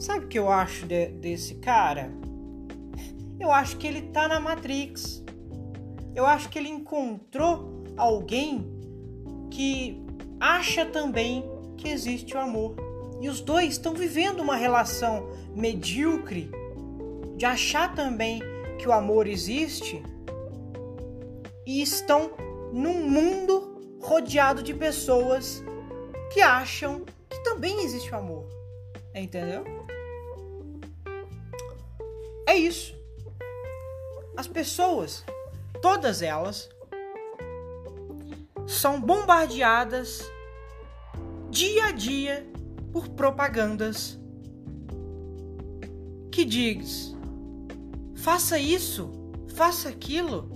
Sabe 0.00 0.24
o 0.24 0.28
que 0.28 0.38
eu 0.38 0.50
acho 0.50 0.84
de, 0.86 1.06
desse 1.06 1.54
cara? 1.56 2.10
Eu 3.38 3.52
acho 3.52 3.76
que 3.76 3.86
ele 3.86 4.02
tá 4.02 4.26
na 4.26 4.40
Matrix. 4.40 5.22
Eu 6.12 6.26
acho 6.26 6.48
que 6.48 6.58
ele 6.58 6.68
encontrou 6.68 7.84
alguém 7.96 8.66
que 9.50 10.04
acha 10.40 10.84
também 10.84 11.44
que 11.76 11.88
existe 11.88 12.34
o 12.36 12.40
amor. 12.40 12.74
E 13.20 13.28
os 13.28 13.40
dois 13.40 13.74
estão 13.74 13.94
vivendo 13.94 14.40
uma 14.40 14.56
relação 14.56 15.28
medíocre 15.54 16.50
de 17.36 17.46
achar 17.46 17.94
também 17.94 18.42
que 18.78 18.88
o 18.88 18.92
amor 18.92 19.28
existe 19.28 20.02
e 21.66 21.82
estão 21.82 22.32
num 22.72 23.08
mundo 23.08 23.98
rodeado 24.00 24.62
de 24.62 24.74
pessoas 24.74 25.62
que 26.32 26.40
acham 26.40 27.04
que 27.28 27.42
também 27.42 27.82
existe 27.84 28.12
o 28.12 28.16
amor. 28.16 28.46
Entendeu? 29.14 29.64
É 32.46 32.56
isso. 32.56 32.94
As 34.36 34.48
pessoas, 34.48 35.24
todas 35.80 36.20
elas, 36.20 36.68
são 38.66 39.00
bombardeadas 39.00 40.22
dia 41.50 41.86
a 41.86 41.92
dia 41.92 42.46
por 42.92 43.08
propagandas 43.10 44.18
que 46.32 46.44
diz: 46.44 47.14
faça 48.16 48.58
isso, 48.58 49.10
faça 49.54 49.88
aquilo, 49.88 50.48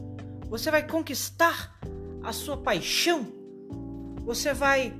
você 0.48 0.70
vai 0.70 0.86
conquistar 0.86 1.78
a 2.22 2.32
sua 2.32 2.56
paixão, 2.56 3.26
você 4.24 4.52
vai 4.52 4.94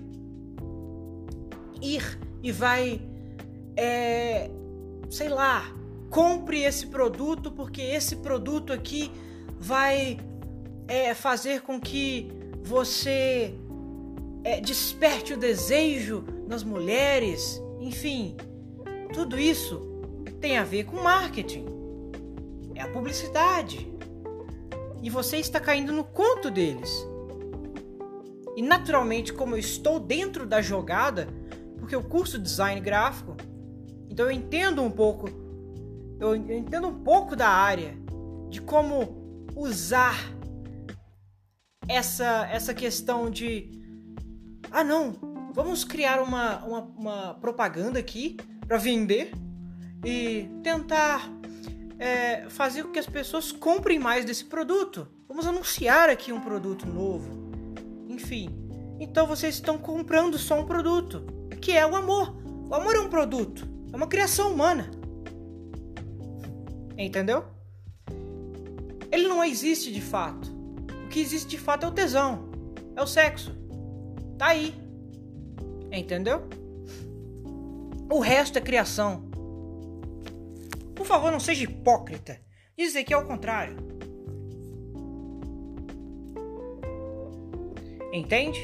ir 1.80 2.18
e 2.42 2.52
vai, 2.52 3.00
é, 3.76 4.50
sei 5.10 5.28
lá, 5.28 5.64
compre 6.10 6.62
esse 6.62 6.86
produto 6.86 7.50
porque 7.50 7.82
esse 7.82 8.16
produto 8.16 8.72
aqui 8.72 9.10
vai 9.58 10.18
é, 10.86 11.14
fazer 11.14 11.62
com 11.62 11.80
que 11.80 12.30
você 12.62 13.54
é, 14.44 14.60
desperte 14.60 15.34
o 15.34 15.36
desejo 15.36 16.24
nas 16.46 16.62
mulheres, 16.62 17.60
enfim, 17.80 18.36
tudo 19.12 19.38
isso 19.38 19.86
tem 20.40 20.56
a 20.56 20.64
ver 20.64 20.84
com 20.84 20.96
marketing, 20.96 21.66
é 22.74 22.82
a 22.82 22.88
publicidade. 22.88 23.92
E 25.02 25.10
você 25.10 25.36
está 25.38 25.60
caindo 25.60 25.92
no 25.92 26.04
conto 26.04 26.50
deles. 26.50 26.90
E 28.56 28.62
naturalmente, 28.62 29.32
como 29.32 29.54
eu 29.54 29.58
estou 29.58 30.00
dentro 30.00 30.44
da 30.44 30.60
jogada, 30.60 31.28
porque 31.78 31.94
eu 31.94 32.02
curso 32.02 32.38
design 32.38 32.80
gráfico, 32.80 33.36
então 34.10 34.26
eu 34.26 34.32
entendo 34.32 34.82
um 34.82 34.90
pouco, 34.90 35.28
eu 36.18 36.34
entendo 36.34 36.88
um 36.88 37.04
pouco 37.04 37.36
da 37.36 37.48
área 37.48 37.96
de 38.50 38.60
como 38.60 39.46
usar 39.54 40.16
essa 41.86 42.48
essa 42.50 42.74
questão 42.74 43.30
de 43.30 43.70
ah 44.70 44.84
não, 44.84 45.12
vamos 45.54 45.84
criar 45.84 46.20
uma, 46.20 46.64
uma, 46.64 46.80
uma 46.80 47.34
propaganda 47.34 47.98
aqui 47.98 48.36
para 48.66 48.76
vender 48.76 49.32
e 50.04 50.48
tentar 50.62 51.37
é, 51.98 52.48
fazer 52.48 52.84
com 52.84 52.92
que 52.92 52.98
as 52.98 53.06
pessoas 53.06 53.50
comprem 53.50 53.98
mais 53.98 54.24
desse 54.24 54.44
produto. 54.44 55.08
Vamos 55.26 55.46
anunciar 55.46 56.08
aqui 56.08 56.32
um 56.32 56.40
produto 56.40 56.86
novo. 56.86 57.50
Enfim, 58.08 58.50
então 59.00 59.26
vocês 59.26 59.54
estão 59.54 59.76
comprando 59.76 60.38
só 60.38 60.58
um 60.60 60.64
produto, 60.64 61.24
que 61.60 61.72
é 61.72 61.86
o 61.86 61.96
amor. 61.96 62.36
O 62.68 62.74
amor 62.74 62.94
é 62.94 63.00
um 63.00 63.08
produto, 63.08 63.68
é 63.92 63.96
uma 63.96 64.06
criação 64.06 64.52
humana. 64.52 64.90
Entendeu? 66.96 67.44
Ele 69.10 69.28
não 69.28 69.42
existe 69.42 69.92
de 69.92 70.00
fato. 70.00 70.56
O 71.04 71.08
que 71.08 71.20
existe 71.20 71.48
de 71.48 71.58
fato 71.58 71.86
é 71.86 71.88
o 71.88 71.92
tesão, 71.92 72.50
é 72.94 73.02
o 73.02 73.06
sexo. 73.06 73.56
Tá 74.36 74.48
aí. 74.48 74.74
Entendeu? 75.90 76.46
O 78.10 78.20
resto 78.20 78.58
é 78.58 78.60
criação. 78.60 79.27
Por 80.98 81.06
favor, 81.06 81.30
não 81.30 81.38
seja 81.38 81.62
hipócrita. 81.62 82.40
Dizer 82.76 83.04
que 83.04 83.14
é 83.14 83.16
o 83.16 83.24
contrário. 83.24 83.76
Entende? 88.12 88.58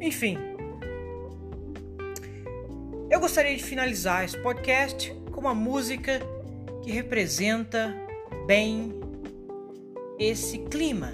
Enfim. 0.00 0.36
Eu 3.08 3.20
gostaria 3.20 3.56
de 3.56 3.62
finalizar 3.62 4.24
esse 4.24 4.36
podcast 4.36 5.14
com 5.30 5.40
uma 5.40 5.54
música 5.54 6.20
que 6.82 6.90
representa 6.90 7.94
bem 8.48 8.92
esse 10.18 10.58
clima. 10.58 11.12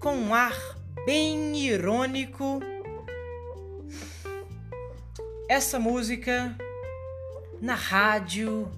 Com 0.00 0.14
um 0.14 0.34
ar 0.34 0.56
bem 1.04 1.54
irônico. 1.54 2.60
Essa 5.50 5.78
música 5.78 6.56
na 7.60 7.74
rádio, 7.74 8.70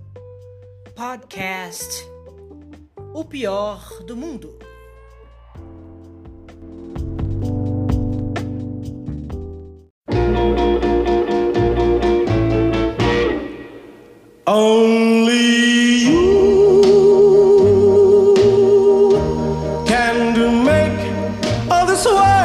podcast, 0.94 2.06
o 3.12 3.24
pior 3.24 4.02
do 4.04 4.16
mundo. 4.16 4.58
For 21.72 21.92
it's 21.92 22.02
true 22.04 22.39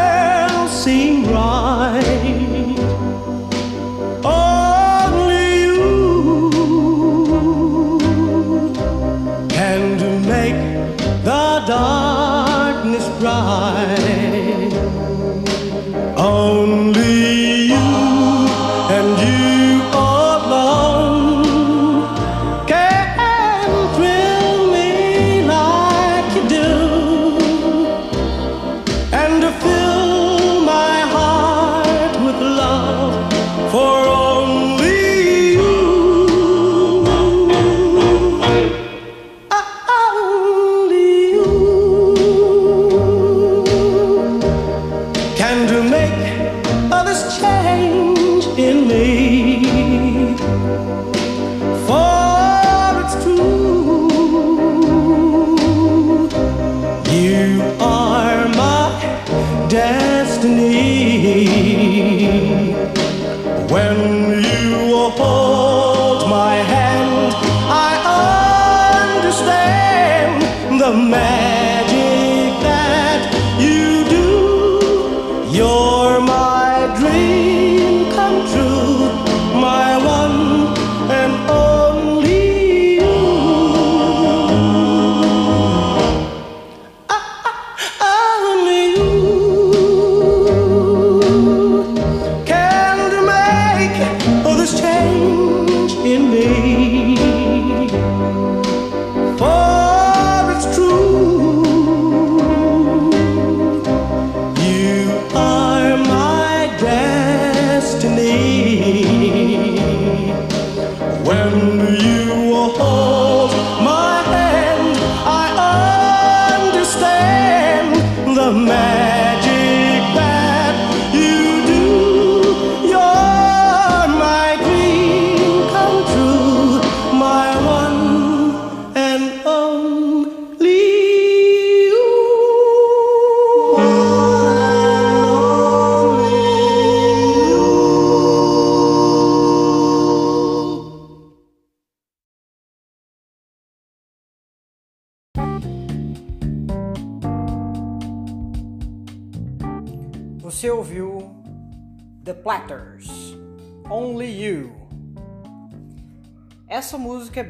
and 111.54 112.02
you. 112.02 112.25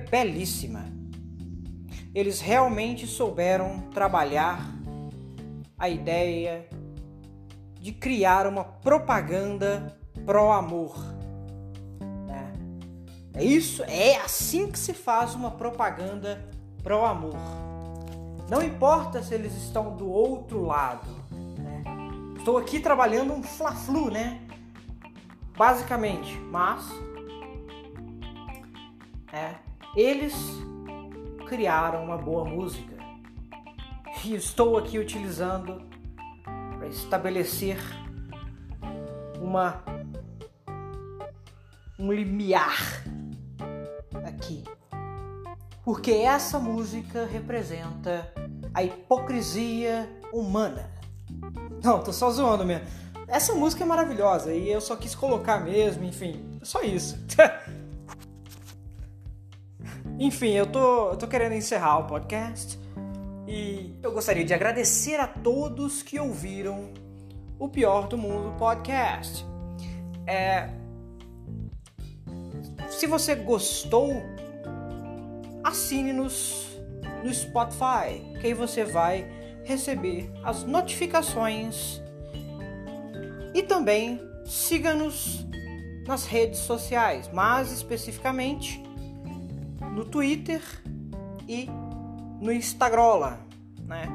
Belíssima. 0.10 0.86
Eles 2.14 2.40
realmente 2.40 3.06
souberam 3.06 3.82
trabalhar 3.94 4.66
a 5.78 5.90
ideia 5.90 6.68
de 7.80 7.92
criar 7.92 8.48
uma 8.48 8.64
propaganda 8.64 9.98
pró-amor. 10.26 10.98
Né? 12.26 12.54
É 13.34 13.44
isso, 13.44 13.84
é 13.84 14.16
assim 14.18 14.72
que 14.72 14.80
se 14.80 14.94
faz 14.94 15.36
uma 15.36 15.52
propaganda 15.52 16.50
pró-amor. 16.82 17.36
Não 18.50 18.62
importa 18.62 19.22
se 19.22 19.34
eles 19.34 19.54
estão 19.56 19.96
do 19.96 20.10
outro 20.10 20.64
lado. 20.64 21.10
Né? 21.58 21.84
Estou 22.38 22.58
aqui 22.58 22.80
trabalhando 22.80 23.34
um 23.34 23.44
fla-flu, 23.44 24.10
né? 24.10 24.42
Basicamente, 25.58 26.38
mas 26.52 26.86
é, 29.32 29.56
eles 29.96 30.36
criaram 31.48 32.04
uma 32.04 32.18
boa 32.18 32.44
música 32.44 32.96
e 34.24 34.36
estou 34.36 34.78
aqui 34.78 35.00
utilizando 35.00 35.82
para 36.78 36.88
estabelecer 36.88 37.78
uma 39.40 39.84
um 41.98 42.12
limiar 42.12 43.04
aqui. 44.26 44.64
Porque 45.84 46.12
essa 46.12 46.60
música 46.60 47.26
representa 47.26 48.34
a 48.74 48.84
hipocrisia 48.84 50.10
humana. 50.34 50.92
Não, 51.84 52.04
tô 52.04 52.12
só 52.12 52.30
zoando 52.32 52.66
mesmo. 52.66 52.86
Essa 53.28 53.54
música 53.54 53.84
é 53.84 53.88
maravilhosa 53.88 54.54
e 54.54 54.70
eu 54.70 54.82
só 54.82 54.96
quis 54.96 55.16
colocar 55.16 55.60
mesmo, 55.60 56.04
enfim, 56.04 56.60
só 56.62 56.82
isso. 56.82 57.18
enfim, 60.20 60.52
eu 60.52 60.66
tô, 60.66 61.10
eu 61.10 61.18
tô 61.18 61.28
querendo 61.28 61.54
encerrar 61.54 62.00
o 62.00 62.04
podcast 62.06 62.80
e 63.48 63.94
eu 64.02 64.12
gostaria 64.12 64.46
de 64.46 64.54
agradecer 64.54 65.20
a 65.20 65.28
todos 65.28 66.02
que 66.02 66.20
ouviram 66.20 66.90
o 67.60 67.68
Pior 67.68 68.08
do 68.08 68.18
Mundo 68.18 68.58
podcast. 68.58 69.46
É, 70.26 70.70
se 72.90 73.08
você 73.08 73.36
gostou, 73.36 74.24
assine-nos 75.64 76.80
no 77.24 77.34
Spotify, 77.34 78.22
que 78.40 78.48
aí 78.48 78.54
você 78.54 78.84
vai 78.84 79.30
receber 79.64 80.32
as 80.44 80.64
notificações 80.64 82.02
e 83.54 83.64
também 83.64 84.22
siga-nos 84.46 85.46
nas 86.08 86.26
redes 86.26 86.60
sociais, 86.60 87.30
mais 87.34 87.72
especificamente 87.72 88.85
no 89.96 90.04
Twitter 90.04 90.62
e 91.48 91.68
no 92.42 92.52
Instagram, 92.52 93.38
né? 93.88 94.08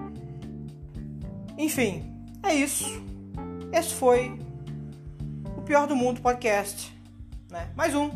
Enfim, 1.57 2.05
é 2.43 2.55
isso. 2.55 3.03
Esse 3.73 3.95
foi 3.95 4.39
o 5.57 5.63
Pior 5.63 5.87
do 5.87 5.97
Mundo 5.97 6.21
podcast, 6.21 6.95
né? 7.51 7.71
Mais 7.75 7.95
um. 7.95 8.11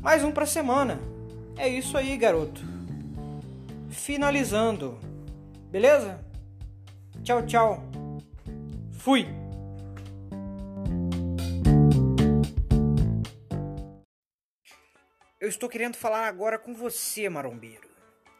Mais 0.00 0.24
um 0.24 0.32
pra 0.32 0.46
semana. 0.46 0.98
É 1.56 1.68
isso 1.68 1.98
aí, 1.98 2.16
garoto. 2.16 2.62
Finalizando. 3.90 4.98
Beleza? 5.70 6.18
Tchau, 7.22 7.42
tchau. 7.44 7.84
Fui. 8.92 9.41
Eu 15.42 15.48
estou 15.48 15.68
querendo 15.68 15.96
falar 15.96 16.28
agora 16.28 16.56
com 16.56 16.72
você, 16.72 17.28
marombeiro. 17.28 17.90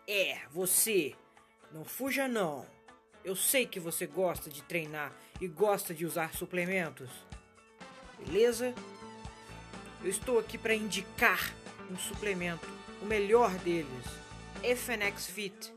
É, 0.07 0.39
você. 0.53 1.17
Não 1.73 1.85
fuja 1.85 2.29
não. 2.29 2.65
Eu 3.25 3.35
sei 3.35 3.67
que 3.67 3.81
você 3.81 4.07
gosta 4.07 4.49
de 4.49 4.63
treinar 4.63 5.13
e 5.41 5.49
gosta 5.49 5.93
de 5.93 6.07
usar 6.07 6.33
suplementos. 6.33 7.11
Beleza? 8.21 8.73
Eu 10.01 10.11
estou 10.11 10.39
aqui 10.39 10.57
para 10.57 10.77
indicar 10.77 11.53
um 11.91 11.97
suplemento, 11.97 12.69
o 13.03 13.05
melhor 13.05 13.51
deles, 13.59 14.07
FNX 14.63 15.27
Fit. 15.27 15.75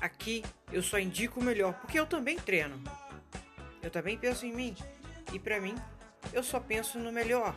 Aqui 0.00 0.44
eu 0.70 0.80
só 0.80 1.00
indico 1.00 1.40
o 1.40 1.42
melhor, 1.42 1.74
porque 1.74 1.98
eu 1.98 2.06
também 2.06 2.38
treino. 2.38 2.80
Eu 3.82 3.90
também 3.90 4.16
penso 4.16 4.46
em 4.46 4.54
mim. 4.54 4.76
E 5.32 5.40
para 5.40 5.60
mim, 5.60 5.74
eu 6.32 6.44
só 6.44 6.60
penso 6.60 7.00
no 7.00 7.10
melhor. 7.10 7.52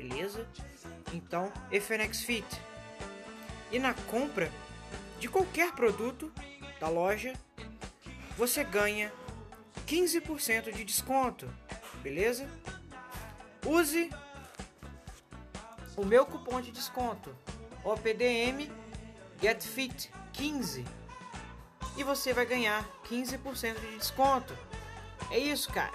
Beleza? 0.00 0.48
Então, 1.12 1.52
FNX 1.70 2.22
Fit. 2.22 2.46
E 3.70 3.78
na 3.78 3.92
compra 3.92 4.50
de 5.18 5.28
qualquer 5.28 5.72
produto 5.72 6.32
da 6.80 6.88
loja, 6.88 7.34
você 8.34 8.64
ganha 8.64 9.12
15% 9.86 10.72
de 10.72 10.84
desconto, 10.84 11.52
beleza? 12.02 12.48
Use 13.66 14.08
o 15.96 16.06
meu 16.06 16.24
cupom 16.24 16.62
de 16.62 16.72
desconto, 16.72 17.36
OPDM 17.84 18.72
GetFit 19.38 20.10
15 20.32 20.84
e 21.98 22.02
você 22.02 22.32
vai 22.32 22.46
ganhar 22.46 22.88
15% 23.04 23.78
de 23.78 23.98
desconto. 23.98 24.56
É 25.30 25.38
isso, 25.38 25.70
cara. 25.70 25.92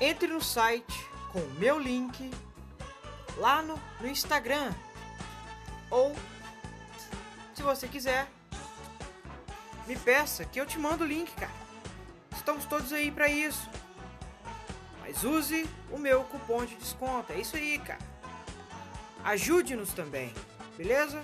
Entre 0.00 0.28
no 0.28 0.40
site 0.40 1.13
com 1.34 1.40
o 1.40 1.54
meu 1.54 1.80
link 1.80 2.30
lá 3.36 3.60
no, 3.60 3.76
no 4.00 4.06
Instagram 4.06 4.72
ou 5.90 6.14
se 7.52 7.60
você 7.60 7.88
quiser 7.88 8.28
me 9.88 9.96
peça 9.96 10.44
que 10.44 10.60
eu 10.60 10.64
te 10.64 10.78
mando 10.78 11.02
o 11.02 11.06
link, 11.06 11.30
cara. 11.34 11.52
Estamos 12.32 12.64
todos 12.66 12.92
aí 12.92 13.10
para 13.10 13.28
isso. 13.28 13.68
Mas 15.00 15.24
use 15.24 15.68
o 15.90 15.98
meu 15.98 16.22
cupom 16.24 16.64
de 16.64 16.76
desconto. 16.76 17.32
É 17.32 17.40
isso 17.40 17.56
aí, 17.56 17.78
cara. 17.80 18.00
Ajude-nos 19.24 19.92
também, 19.92 20.32
beleza? 20.76 21.20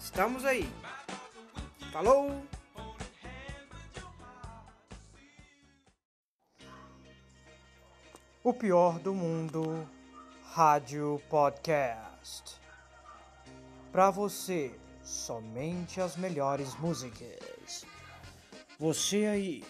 Estamos 0.00 0.44
aí. 0.44 0.68
Falou! 1.92 2.51
O 8.44 8.52
pior 8.52 8.98
do 8.98 9.14
mundo, 9.14 9.88
Rádio 10.50 11.22
Podcast. 11.30 12.56
Para 13.92 14.10
você, 14.10 14.74
somente 15.04 16.00
as 16.00 16.16
melhores 16.16 16.74
músicas. 16.80 17.84
Você 18.80 19.26
aí. 19.26 19.64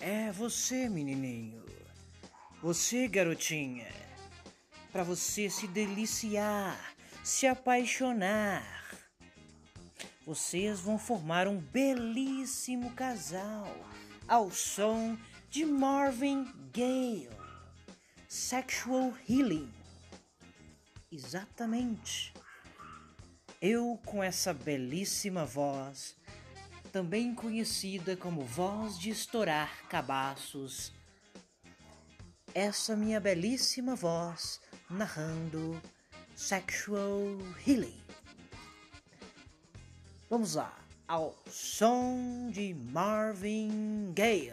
É 0.00 0.32
você, 0.32 0.88
menininho. 0.88 1.62
Você, 2.62 3.06
garotinha. 3.06 3.92
Para 4.90 5.02
você 5.02 5.50
se 5.50 5.66
deliciar, 5.66 6.94
se 7.22 7.46
apaixonar. 7.46 8.64
Vocês 10.24 10.80
vão 10.80 10.98
formar 10.98 11.46
um 11.46 11.58
belíssimo 11.58 12.92
casal 12.92 13.68
ao 14.26 14.50
som 14.50 15.18
de 15.50 15.66
Marvin 15.66 16.50
Gaye. 16.72 17.37
Sexual 18.30 19.14
Healing. 19.26 19.72
Exatamente. 21.10 22.34
Eu 23.58 23.98
com 24.04 24.22
essa 24.22 24.52
belíssima 24.52 25.46
voz, 25.46 26.14
também 26.92 27.34
conhecida 27.34 28.18
como 28.18 28.44
voz 28.44 28.98
de 28.98 29.08
estourar 29.08 29.88
cabaços, 29.88 30.92
essa 32.54 32.94
minha 32.94 33.18
belíssima 33.18 33.96
voz 33.96 34.60
narrando 34.90 35.80
Sexual 36.36 37.38
Healing. 37.66 37.98
Vamos 40.28 40.54
lá, 40.54 40.78
ao 41.08 41.34
som 41.46 42.50
de 42.50 42.74
Marvin 42.74 44.12
Gaye. 44.12 44.52